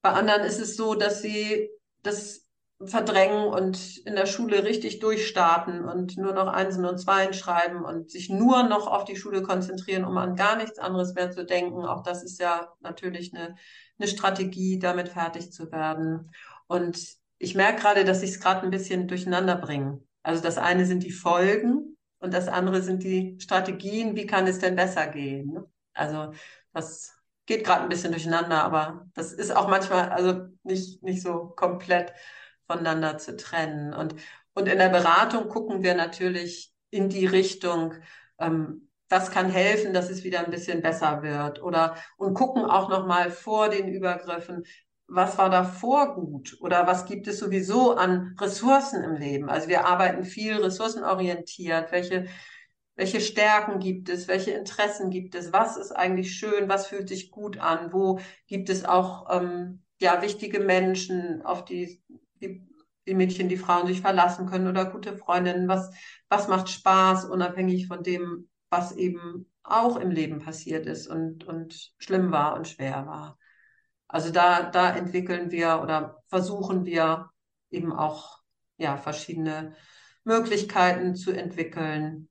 [0.01, 1.69] Bei anderen ist es so, dass sie
[2.01, 2.47] das
[2.81, 8.09] verdrängen und in der Schule richtig durchstarten und nur noch Einsen und Zweien schreiben und
[8.09, 11.83] sich nur noch auf die Schule konzentrieren, um an gar nichts anderes mehr zu denken.
[11.83, 13.57] Auch das ist ja natürlich eine,
[13.99, 16.31] eine Strategie, damit fertig zu werden.
[16.67, 20.01] Und ich merke gerade, dass ich es gerade ein bisschen durcheinander bringe.
[20.23, 24.15] Also das eine sind die Folgen und das andere sind die Strategien.
[24.15, 25.59] Wie kann es denn besser gehen?
[25.93, 26.33] Also
[26.73, 27.13] das
[27.45, 32.13] geht gerade ein bisschen durcheinander, aber das ist auch manchmal also nicht, nicht so komplett
[32.67, 33.93] voneinander zu trennen.
[33.93, 34.15] Und,
[34.53, 37.95] und in der Beratung gucken wir natürlich in die Richtung,
[38.37, 41.61] ähm, was kann helfen, dass es wieder ein bisschen besser wird.
[41.61, 44.63] Oder und gucken auch noch mal vor den Übergriffen,
[45.07, 46.57] was war davor gut?
[46.61, 49.49] Oder was gibt es sowieso an Ressourcen im Leben.
[49.49, 52.27] Also wir arbeiten viel ressourcenorientiert, welche
[52.95, 57.31] welche Stärken gibt es, welche Interessen gibt es, was ist eigentlich schön, was fühlt sich
[57.31, 62.01] gut an, wo gibt es auch ähm, ja wichtige Menschen, auf die
[62.41, 62.67] die,
[63.07, 65.91] die Mädchen, die Frauen sich verlassen können oder gute Freundinnen, was,
[66.29, 71.91] was macht Spaß, unabhängig von dem, was eben auch im Leben passiert ist und, und
[71.97, 73.37] schlimm war und schwer war.
[74.07, 77.29] Also da, da entwickeln wir oder versuchen wir
[77.69, 78.39] eben auch
[78.77, 79.75] ja, verschiedene
[80.23, 82.29] Möglichkeiten zu entwickeln.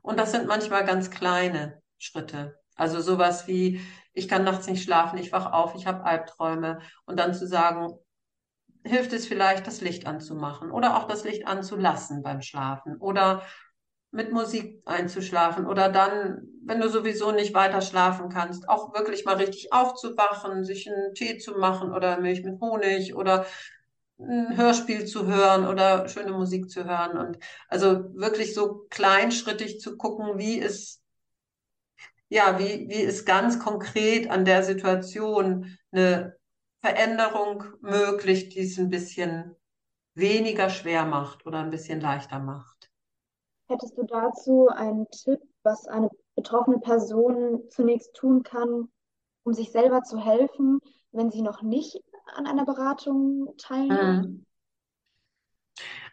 [0.00, 2.58] Und das sind manchmal ganz kleine Schritte.
[2.74, 3.80] Also sowas wie,
[4.12, 6.80] ich kann nachts nicht schlafen, ich wach auf, ich habe Albträume.
[7.04, 7.92] Und dann zu sagen,
[8.84, 13.42] hilft es vielleicht, das Licht anzumachen oder auch das Licht anzulassen beim Schlafen oder
[14.12, 19.36] mit Musik einzuschlafen oder dann, wenn du sowieso nicht weiter schlafen kannst, auch wirklich mal
[19.36, 23.46] richtig aufzuwachen, sich einen Tee zu machen oder Milch mit Honig oder
[24.18, 29.96] ein Hörspiel zu hören oder schöne Musik zu hören und also wirklich so kleinschrittig zu
[29.96, 31.02] gucken, wie ist
[32.28, 36.34] ja, wie, wie ist ganz konkret an der Situation eine
[36.80, 39.54] Veränderung möglich, die es ein bisschen
[40.14, 42.81] weniger schwer macht oder ein bisschen leichter macht.
[43.72, 48.88] Hättest du dazu einen Tipp, was eine betroffene Person zunächst tun kann,
[49.44, 50.78] um sich selber zu helfen,
[51.10, 51.98] wenn sie noch nicht
[52.34, 54.26] an einer Beratung teilnimmt?
[54.26, 54.46] Mhm.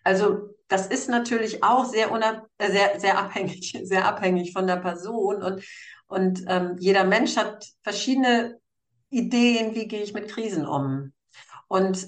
[0.05, 2.09] Also das ist natürlich auch sehr,
[2.59, 5.65] äh, sehr, sehr abhängig, sehr abhängig von der Person und,
[6.07, 8.57] und ähm, jeder Mensch hat verschiedene
[9.09, 11.11] Ideen, wie gehe ich mit Krisen um.
[11.67, 12.07] Und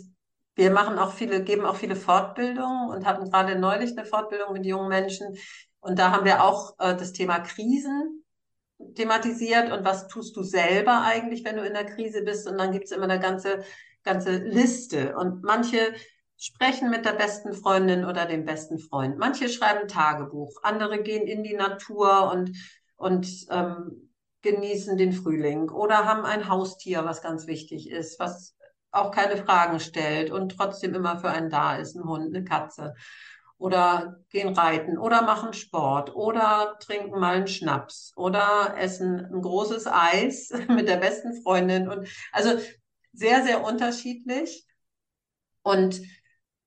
[0.56, 4.66] wir machen auch viele, geben auch viele Fortbildungen und hatten gerade neulich eine Fortbildung mit
[4.66, 5.38] jungen Menschen.
[5.80, 8.24] Und da haben wir auch äh, das Thema Krisen
[8.96, 12.48] thematisiert und was tust du selber eigentlich, wenn du in der Krise bist.
[12.48, 13.64] Und dann gibt es immer eine ganze,
[14.04, 15.16] ganze Liste.
[15.16, 15.94] Und manche
[16.38, 19.18] sprechen mit der besten Freundin oder dem besten Freund.
[19.18, 22.58] Manche schreiben Tagebuch, andere gehen in die Natur und,
[22.96, 24.10] und ähm,
[24.42, 28.56] genießen den Frühling oder haben ein Haustier, was ganz wichtig ist, was
[28.92, 32.94] auch keine Fragen stellt und trotzdem immer für einen da ist, ein Hund, eine Katze.
[33.58, 39.86] Oder gehen reiten oder machen Sport oder trinken mal einen Schnaps oder essen ein großes
[39.88, 41.88] Eis mit der besten Freundin.
[41.88, 42.60] Und also
[43.14, 44.66] sehr, sehr unterschiedlich.
[45.62, 46.02] Und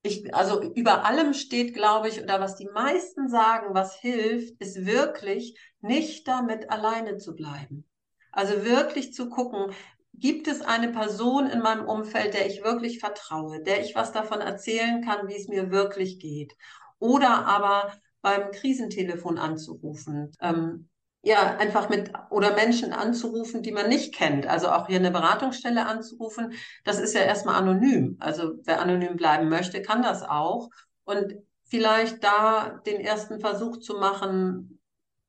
[0.03, 4.87] ich, also über allem steht, glaube ich, oder was die meisten sagen, was hilft, ist
[4.87, 7.85] wirklich nicht damit alleine zu bleiben.
[8.31, 9.73] Also wirklich zu gucken,
[10.19, 14.41] gibt es eine Person in meinem Umfeld, der ich wirklich vertraue, der ich was davon
[14.41, 16.55] erzählen kann, wie es mir wirklich geht.
[16.99, 20.33] Oder aber beim Krisentelefon anzurufen.
[20.41, 20.89] Ähm,
[21.23, 24.47] ja, einfach mit oder Menschen anzurufen, die man nicht kennt.
[24.47, 26.53] Also auch hier eine Beratungsstelle anzurufen,
[26.85, 28.17] das ist ja erstmal anonym.
[28.21, 30.69] Also wer anonym bleiben möchte, kann das auch.
[31.05, 34.81] Und vielleicht da den ersten Versuch zu machen,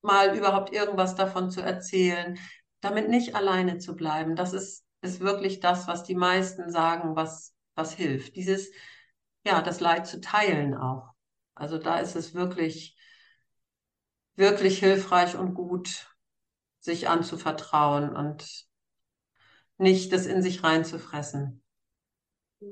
[0.02, 2.38] mal überhaupt irgendwas davon zu erzählen,
[2.86, 4.36] damit nicht alleine zu bleiben.
[4.36, 8.36] Das ist, ist wirklich das, was die meisten sagen, was, was hilft.
[8.36, 8.70] Dieses,
[9.44, 11.10] ja, das Leid zu teilen auch.
[11.56, 12.96] Also da ist es wirklich,
[14.36, 16.16] wirklich hilfreich und gut,
[16.80, 18.68] sich anzuvertrauen und
[19.80, 21.64] nicht das in sich reinzufressen.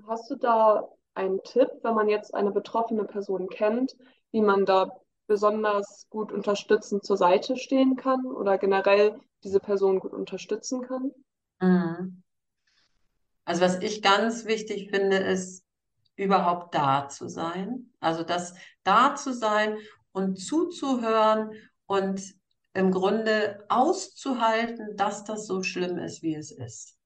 [0.07, 3.95] Hast du da einen Tipp, wenn man jetzt eine betroffene Person kennt,
[4.31, 4.91] wie man da
[5.25, 11.11] besonders gut unterstützend zur Seite stehen kann oder generell diese Person gut unterstützen kann?
[11.59, 12.23] Mhm.
[13.45, 15.63] Also was ich ganz wichtig finde, ist
[16.15, 17.91] überhaupt da zu sein.
[17.99, 18.53] Also das
[18.83, 19.77] da zu sein
[20.11, 21.51] und zuzuhören
[21.85, 22.21] und
[22.73, 26.97] im Grunde auszuhalten, dass das so schlimm ist, wie es ist.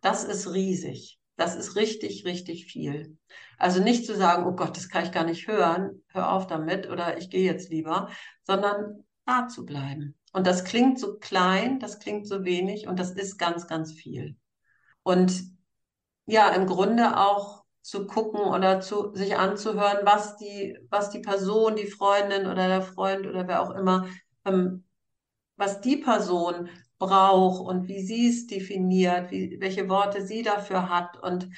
[0.00, 1.18] Das ist riesig.
[1.36, 3.16] Das ist richtig, richtig viel.
[3.58, 6.88] Also nicht zu sagen, oh Gott, das kann ich gar nicht hören, hör auf damit
[6.90, 8.10] oder ich gehe jetzt lieber,
[8.42, 10.17] sondern da zu bleiben.
[10.32, 14.36] Und das klingt so klein, das klingt so wenig und das ist ganz, ganz viel.
[15.02, 15.42] Und
[16.26, 21.76] ja, im Grunde auch zu gucken oder zu, sich anzuhören, was die, was die Person,
[21.76, 24.06] die Freundin oder der Freund oder wer auch immer,
[24.44, 24.84] ähm,
[25.56, 31.22] was die Person braucht und wie sie es definiert, wie, welche Worte sie dafür hat
[31.22, 31.48] und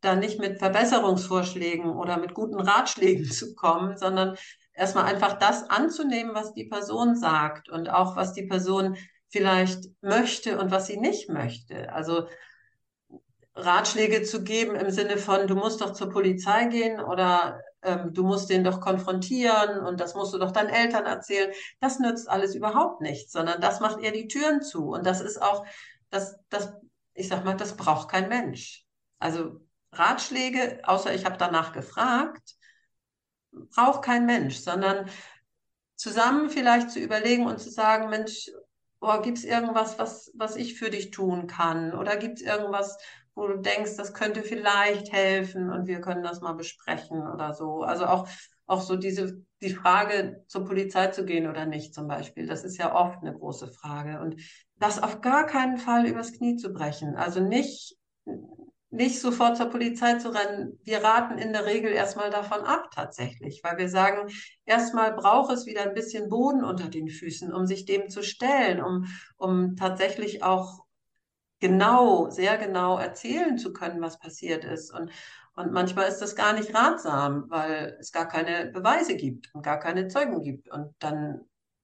[0.00, 4.36] da nicht mit Verbesserungsvorschlägen oder mit guten Ratschlägen zu kommen, sondern
[4.74, 8.96] erstmal einfach das anzunehmen, was die Person sagt und auch was die Person
[9.28, 11.92] vielleicht möchte und was sie nicht möchte.
[11.92, 12.26] Also
[13.54, 18.22] Ratschläge zu geben im Sinne von, du musst doch zur Polizei gehen oder ähm, du
[18.22, 21.52] musst den doch konfrontieren und das musst du doch deinen Eltern erzählen.
[21.80, 24.88] Das nützt alles überhaupt nichts, sondern das macht eher die Türen zu.
[24.88, 25.66] Und das ist auch,
[26.10, 26.72] das, das,
[27.14, 28.86] ich sag mal, das braucht kein Mensch.
[29.18, 29.60] Also
[29.92, 32.56] Ratschläge, außer ich habe danach gefragt,
[33.74, 35.08] braucht kein Mensch, sondern
[35.96, 38.50] zusammen vielleicht zu überlegen und zu sagen, Mensch,
[39.00, 41.92] oh, gibt es irgendwas, was, was ich für dich tun kann?
[41.94, 42.98] Oder gibt es irgendwas,
[43.34, 47.82] wo du denkst, das könnte vielleicht helfen und wir können das mal besprechen oder so.
[47.82, 48.28] Also auch,
[48.66, 52.76] auch so diese, die Frage, zur Polizei zu gehen oder nicht zum Beispiel, das ist
[52.76, 54.20] ja oft eine große Frage.
[54.20, 54.40] Und
[54.76, 57.16] das auf gar keinen Fall übers Knie zu brechen.
[57.16, 57.96] Also nicht,
[58.92, 60.78] nicht sofort zur Polizei zu rennen.
[60.84, 64.30] Wir raten in der Regel erstmal davon ab tatsächlich, weil wir sagen,
[64.66, 68.82] erstmal braucht es wieder ein bisschen Boden unter den Füßen, um sich dem zu stellen,
[68.82, 69.06] um,
[69.38, 70.84] um tatsächlich auch
[71.58, 74.92] genau, sehr genau erzählen zu können, was passiert ist.
[74.92, 75.10] Und,
[75.54, 79.78] und manchmal ist das gar nicht ratsam, weil es gar keine Beweise gibt und gar
[79.78, 80.70] keine Zeugen gibt.
[80.70, 81.40] Und dann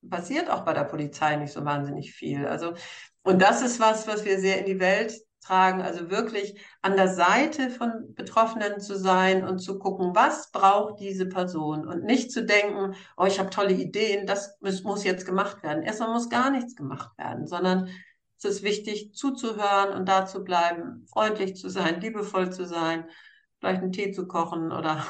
[0.06, 2.46] passiert auch bei der Polizei nicht so wahnsinnig viel.
[2.46, 2.74] Also,
[3.22, 5.14] und das ist was, was wir sehr in die Welt
[5.48, 11.00] tragen, also wirklich an der Seite von Betroffenen zu sein und zu gucken, was braucht
[11.00, 15.24] diese Person und nicht zu denken, oh, ich habe tolle Ideen, das muss, muss jetzt
[15.26, 15.82] gemacht werden.
[15.82, 17.88] Erstmal muss gar nichts gemacht werden, sondern
[18.36, 23.08] es ist wichtig, zuzuhören und da zu bleiben, freundlich zu sein, liebevoll zu sein,
[23.58, 25.04] vielleicht einen Tee zu kochen oder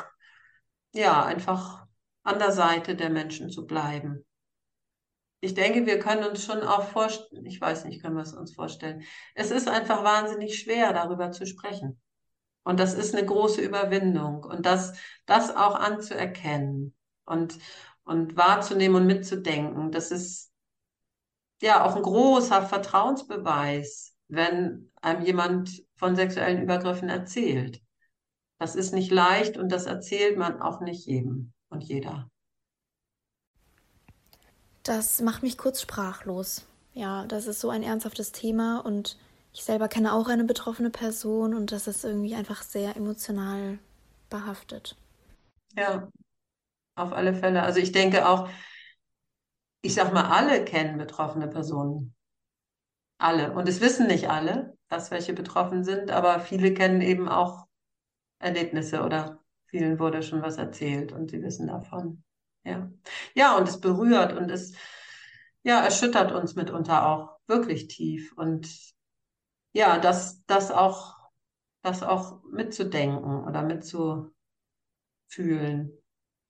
[0.92, 1.84] ja, einfach
[2.22, 4.24] an der Seite der Menschen zu bleiben.
[5.40, 8.54] Ich denke, wir können uns schon auch vorstellen, ich weiß nicht, können wir es uns
[8.54, 9.04] vorstellen.
[9.34, 12.00] Es ist einfach wahnsinnig schwer, darüber zu sprechen.
[12.64, 14.42] Und das ist eine große Überwindung.
[14.44, 14.94] Und das,
[15.26, 17.58] das auch anzuerkennen und,
[18.04, 20.48] und wahrzunehmen und mitzudenken, das ist,
[21.62, 27.80] ja auch ein großer Vertrauensbeweis, wenn einem jemand von sexuellen Übergriffen erzählt.
[28.58, 32.30] Das ist nicht leicht und das erzählt man auch nicht jedem und jeder.
[34.88, 36.64] Das macht mich kurz sprachlos.
[36.94, 39.18] Ja, das ist so ein ernsthaftes Thema und
[39.52, 43.78] ich selber kenne auch eine betroffene Person und das ist irgendwie einfach sehr emotional
[44.30, 44.96] behaftet.
[45.76, 46.08] Ja,
[46.94, 47.64] auf alle Fälle.
[47.64, 48.48] Also ich denke auch,
[49.82, 52.14] ich sag mal, alle kennen betroffene Personen.
[53.18, 53.52] Alle.
[53.52, 57.66] Und es wissen nicht alle, dass welche betroffen sind, aber viele kennen eben auch
[58.38, 62.24] Erlebnisse oder vielen wurde schon was erzählt und sie wissen davon.
[62.68, 62.90] Ja.
[63.34, 64.74] Ja, und es berührt und es,
[65.62, 68.68] ja, erschüttert uns mitunter auch wirklich tief und
[69.72, 71.16] ja, das, das auch,
[71.82, 74.32] das auch mitzudenken oder mitzufühlen.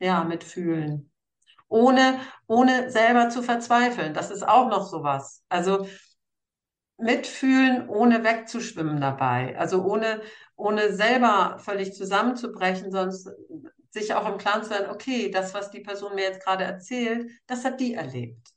[0.01, 1.11] Ja, mitfühlen
[1.69, 4.15] ohne, ohne selber zu verzweifeln.
[4.15, 5.45] Das ist auch noch sowas.
[5.49, 5.89] Also
[6.99, 9.57] mitfühlen, ohne wegzuschwimmen dabei.
[9.59, 10.21] Also ohne,
[10.57, 13.29] ohne selber völlig zusammenzubrechen, sonst
[13.91, 17.31] sich auch im Klaren zu sein, okay, das, was die Person mir jetzt gerade erzählt,
[17.47, 18.49] das hat die erlebt.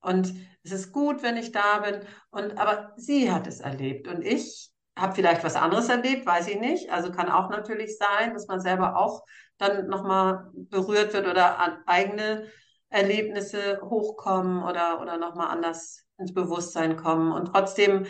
[0.00, 2.00] Und es ist gut, wenn ich da bin.
[2.30, 6.58] Und aber sie hat es erlebt und ich habe vielleicht was anderes erlebt, weiß ich
[6.58, 6.90] nicht.
[6.90, 9.24] Also kann auch natürlich sein, dass man selber auch
[9.56, 12.48] dann nochmal berührt wird oder an eigene
[12.90, 18.06] Erlebnisse hochkommen oder, oder nochmal anders ins Bewusstsein kommen und trotzdem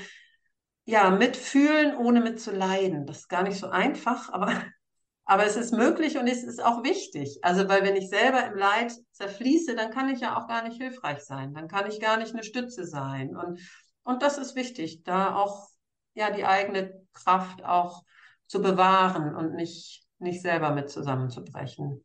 [0.85, 3.07] ja mitfühlen, ohne mit zu leiden.
[3.07, 4.53] Das ist gar nicht so einfach, aber,
[5.31, 7.39] aber es ist möglich und es ist auch wichtig.
[7.43, 10.81] Also, weil wenn ich selber im Leid zerfließe, dann kann ich ja auch gar nicht
[10.81, 11.53] hilfreich sein.
[11.53, 13.37] Dann kann ich gar nicht eine Stütze sein.
[13.37, 13.61] Und,
[14.05, 15.69] und das ist wichtig, da auch
[16.15, 18.05] ja die eigene Kraft auch
[18.47, 22.03] zu bewahren und nicht, nicht selber mit zusammenzubrechen.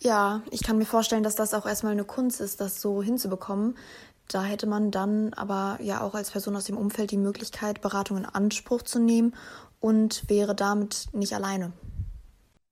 [0.00, 3.76] Ja, ich kann mir vorstellen, dass das auch erstmal eine Kunst ist, das so hinzubekommen.
[4.28, 8.18] Da hätte man dann aber ja auch als Person aus dem Umfeld die Möglichkeit, Beratung
[8.18, 9.34] in Anspruch zu nehmen
[9.80, 11.72] und wäre damit nicht alleine.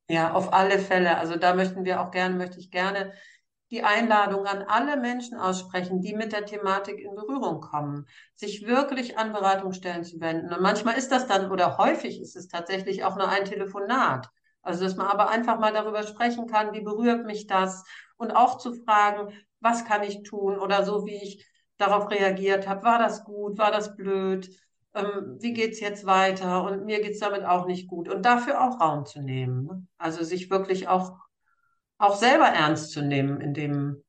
[0.08, 1.16] Ja, auf alle Fälle.
[1.18, 3.12] Also da möchten wir auch gerne, möchte ich gerne
[3.70, 9.18] die Einladung an alle Menschen aussprechen, die mit der Thematik in Berührung kommen, sich wirklich
[9.18, 10.52] an Beratungsstellen zu wenden.
[10.52, 14.28] Und manchmal ist das dann, oder häufig ist es tatsächlich auch nur ein Telefonat.
[14.62, 17.84] Also, dass man aber einfach mal darüber sprechen kann, wie berührt mich das
[18.16, 21.46] und auch zu fragen, was kann ich tun oder so, wie ich
[21.78, 24.48] darauf reagiert habe, war das gut, war das blöd,
[24.94, 28.62] ähm, wie es jetzt weiter und mir geht es damit auch nicht gut und dafür
[28.62, 29.66] auch Raum zu nehmen.
[29.66, 29.86] Ne?
[29.98, 31.18] Also sich wirklich auch,
[31.98, 34.04] auch selber ernst zu nehmen, in dem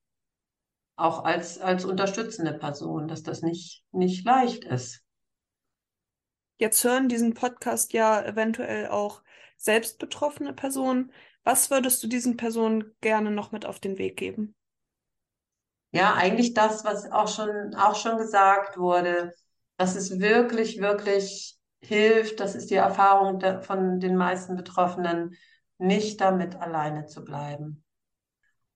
[0.95, 5.01] auch als, als unterstützende Person, dass das nicht, nicht leicht ist.
[6.57, 9.23] Jetzt hören diesen Podcast ja eventuell auch
[9.57, 11.11] selbst betroffene Personen.
[11.43, 14.55] Was würdest du diesen Personen gerne noch mit auf den Weg geben?
[15.91, 19.33] Ja, eigentlich das, was auch schon, auch schon gesagt wurde,
[19.78, 25.36] dass es wirklich, wirklich hilft, das ist die Erfahrung der, von den meisten Betroffenen,
[25.78, 27.84] nicht damit alleine zu bleiben.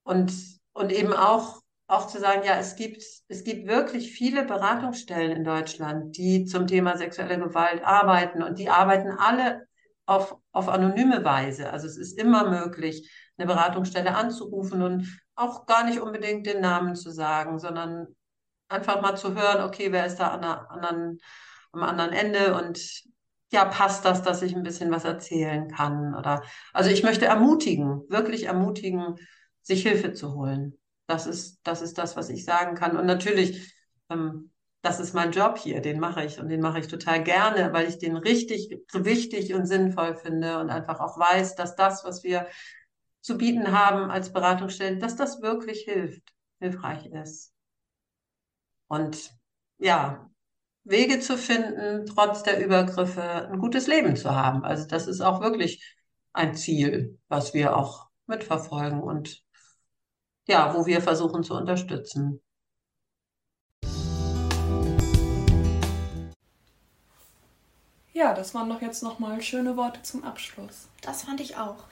[0.03, 0.33] Und,
[0.73, 5.43] und eben auch, auch zu sagen, ja, es gibt, es gibt wirklich viele Beratungsstellen in
[5.43, 9.65] Deutschland, die zum Thema sexuelle Gewalt arbeiten und die arbeiten alle
[10.05, 11.71] auf, auf anonyme Weise.
[11.71, 16.95] Also es ist immer möglich, eine Beratungsstelle anzurufen und auch gar nicht unbedingt den Namen
[16.95, 18.07] zu sagen, sondern
[18.69, 21.19] einfach mal zu hören, okay, wer ist da an der anderen,
[21.71, 23.03] am anderen Ende und
[23.51, 26.15] ja, passt das, dass ich ein bisschen was erzählen kann?
[26.15, 26.43] Oder
[26.73, 29.15] also ich möchte ermutigen, wirklich ermutigen,
[29.61, 30.77] sich Hilfe zu holen.
[31.07, 32.95] Das ist, das ist das, was ich sagen kann.
[32.95, 33.75] Und natürlich
[34.09, 34.51] ähm,
[34.81, 37.89] das ist mein Job hier, den mache ich und den mache ich total gerne, weil
[37.89, 42.47] ich den richtig wichtig und sinnvoll finde und einfach auch weiß, dass das, was wir
[43.21, 47.53] zu bieten haben als Beratungsstelle, dass das wirklich hilft, hilfreich ist.
[48.89, 49.31] Und
[49.77, 50.29] ja,
[50.83, 54.65] Wege zu finden, trotz der Übergriffe ein gutes Leben zu haben.
[54.65, 55.95] Also das ist auch wirklich
[56.33, 59.43] ein Ziel, was wir auch mitverfolgen und
[60.47, 62.41] ja, wo wir versuchen zu unterstützen.
[68.11, 70.87] Ja, das waren doch jetzt nochmal schöne Worte zum Abschluss.
[71.01, 71.83] Das fand ich auch.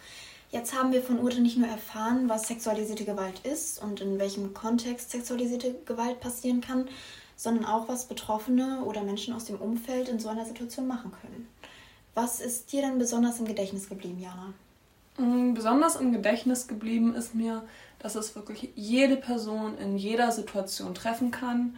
[0.58, 4.56] Jetzt haben wir von Ute nicht nur erfahren, was sexualisierte Gewalt ist und in welchem
[4.56, 6.90] Kontext sexualisierte Gewalt passieren kann,
[7.36, 11.48] sondern auch, was Betroffene oder Menschen aus dem Umfeld in so einer Situation machen können.
[12.16, 14.52] Was ist dir denn besonders im Gedächtnis geblieben, Jana?
[15.20, 17.62] Mm, besonders im Gedächtnis geblieben ist mir,
[18.00, 21.76] dass es wirklich jede Person in jeder Situation treffen kann,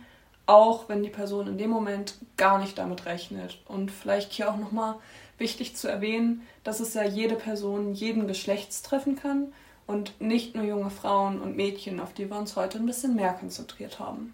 [0.49, 3.59] auch wenn die Person in dem Moment gar nicht damit rechnet.
[3.67, 4.95] Und vielleicht hier auch nochmal
[5.37, 9.53] wichtig zu erwähnen, dass es ja jede Person jeden Geschlechts treffen kann
[9.85, 13.33] und nicht nur junge Frauen und Mädchen, auf die wir uns heute ein bisschen mehr
[13.33, 14.33] konzentriert haben.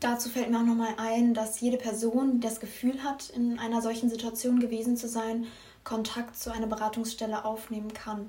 [0.00, 3.80] Dazu fällt mir auch nochmal ein, dass jede Person, die das Gefühl hat, in einer
[3.80, 5.46] solchen Situation gewesen zu sein,
[5.84, 8.28] Kontakt zu einer Beratungsstelle aufnehmen kann.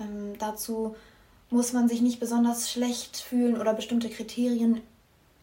[0.00, 0.96] Ähm, dazu
[1.48, 4.80] muss man sich nicht besonders schlecht fühlen oder bestimmte Kriterien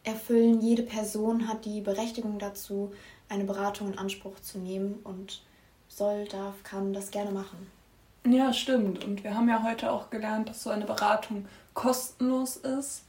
[0.04, 0.60] erfüllen.
[0.60, 2.92] Jede Person hat die Berechtigung dazu,
[3.28, 5.42] eine Beratung in Anspruch zu nehmen und
[5.88, 7.70] soll, darf, kann das gerne machen.
[8.26, 9.04] Ja, stimmt.
[9.04, 13.04] Und wir haben ja heute auch gelernt, dass so eine Beratung kostenlos ist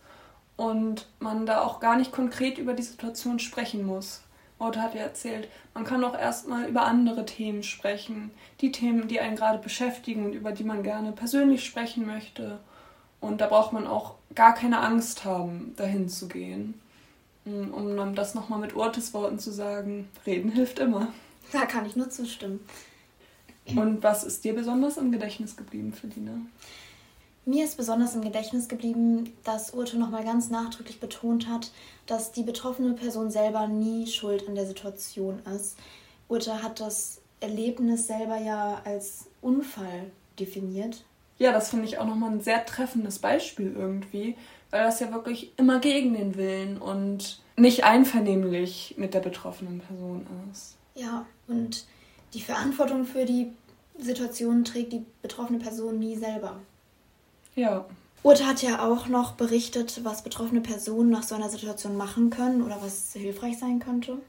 [0.55, 4.21] und man da auch gar nicht konkret über die Situation sprechen muss.
[4.59, 8.29] Maute hat ja erzählt, man kann auch erstmal über andere Themen sprechen,
[8.61, 12.59] die Themen, die einen gerade beschäftigen und über die man gerne persönlich sprechen möchte.
[13.21, 16.81] Und da braucht man auch gar keine Angst haben, dahin zu gehen.
[17.45, 21.07] Mm, um das nochmal mit Ortes Worten zu sagen, reden hilft immer.
[21.53, 22.59] Da kann ich nur zustimmen.
[23.75, 26.33] Und was ist dir besonders im Gedächtnis geblieben, Felina?
[27.45, 31.71] Mir ist besonders im Gedächtnis geblieben, dass Urte nochmal ganz nachdrücklich betont hat,
[32.05, 35.77] dass die betroffene Person selber nie schuld an der Situation ist.
[36.27, 41.03] Urte hat das Erlebnis selber ja als Unfall definiert.
[41.41, 44.35] Ja, das finde ich auch nochmal ein sehr treffendes Beispiel irgendwie,
[44.69, 50.27] weil das ja wirklich immer gegen den Willen und nicht einvernehmlich mit der betroffenen Person
[50.51, 50.75] ist.
[50.93, 51.85] Ja, und
[52.35, 53.47] die Verantwortung für die
[53.97, 56.59] Situation trägt die betroffene Person nie selber.
[57.55, 57.87] Ja,
[58.21, 62.61] Urte hat ja auch noch berichtet, was betroffene Personen nach so einer Situation machen können
[62.61, 64.19] oder was hilfreich sein könnte.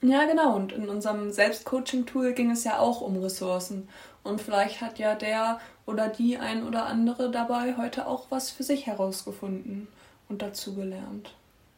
[0.00, 0.54] Ja, genau.
[0.54, 3.88] Und in unserem Selbstcoaching-Tool ging es ja auch um Ressourcen.
[4.22, 8.62] Und vielleicht hat ja der oder die ein oder andere dabei heute auch was für
[8.62, 9.88] sich herausgefunden
[10.28, 11.34] und dazu gelernt.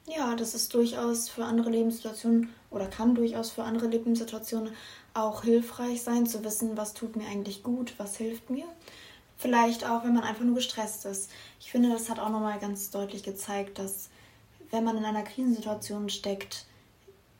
[0.06, 4.72] Ja, das ist durchaus für andere Lebenssituationen oder kann durchaus für andere Lebenssituationen
[5.14, 8.64] auch hilfreich sein, zu wissen, was tut mir eigentlich gut, was hilft mir.
[9.36, 11.30] Vielleicht auch, wenn man einfach nur gestresst ist.
[11.60, 14.10] Ich finde, das hat auch nochmal ganz deutlich gezeigt, dass
[14.70, 16.66] wenn man in einer Krisensituation steckt,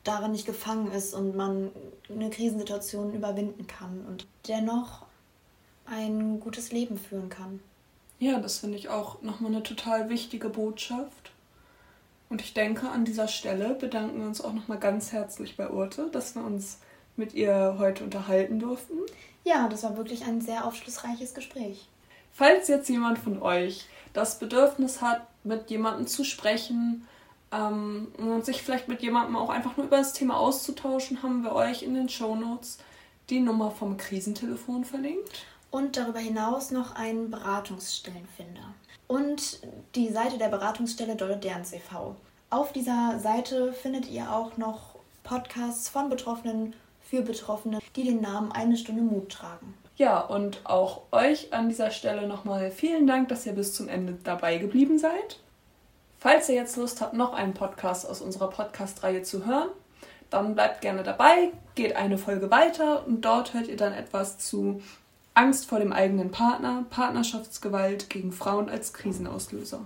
[0.04, 1.70] darin nicht gefangen ist und man
[2.08, 5.02] eine Krisensituation überwinden kann und dennoch
[5.86, 7.60] ein gutes Leben führen kann.
[8.18, 11.32] Ja, das finde ich auch nochmal eine total wichtige Botschaft.
[12.28, 16.08] Und ich denke, an dieser Stelle bedanken wir uns auch nochmal ganz herzlich bei Urte,
[16.12, 16.78] dass wir uns
[17.16, 18.98] mit ihr heute unterhalten durften.
[19.44, 21.88] Ja, das war wirklich ein sehr aufschlussreiches Gespräch.
[22.32, 27.06] Falls jetzt jemand von euch das Bedürfnis hat, mit jemandem zu sprechen
[27.52, 31.52] ähm, und sich vielleicht mit jemandem auch einfach nur über das Thema auszutauschen, haben wir
[31.52, 32.78] euch in den Show Notes
[33.28, 35.46] die Nummer vom Krisentelefon verlinkt.
[35.70, 38.74] Und darüber hinaus noch einen Beratungsstellenfinder.
[39.06, 39.60] Und
[39.94, 42.16] die Seite der Beratungsstelle Dolle Derns e.V.
[42.48, 48.50] Auf dieser Seite findet ihr auch noch Podcasts von Betroffenen für Betroffene, die den Namen
[48.50, 49.74] Eine Stunde Mut tragen.
[49.96, 54.16] Ja, und auch euch an dieser Stelle nochmal vielen Dank, dass ihr bis zum Ende
[54.24, 55.38] dabei geblieben seid.
[56.20, 59.70] Falls ihr jetzt Lust habt, noch einen Podcast aus unserer Podcast-Reihe zu hören,
[60.28, 64.82] dann bleibt gerne dabei, geht eine Folge weiter und dort hört ihr dann etwas zu
[65.32, 69.80] Angst vor dem eigenen Partner, Partnerschaftsgewalt gegen Frauen als Krisenauslöser.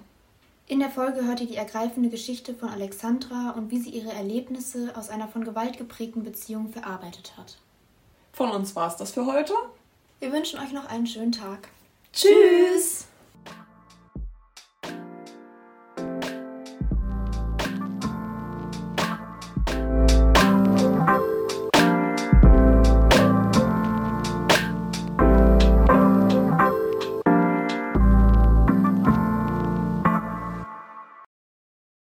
[0.67, 4.93] In der Folge hört ihr die ergreifende Geschichte von Alexandra und wie sie ihre Erlebnisse
[4.97, 7.59] aus einer von Gewalt geprägten Beziehung verarbeitet hat.
[8.33, 9.55] Von uns war es das für heute.
[10.19, 11.69] Wir wünschen euch noch einen schönen Tag.
[12.13, 13.07] Tschüss!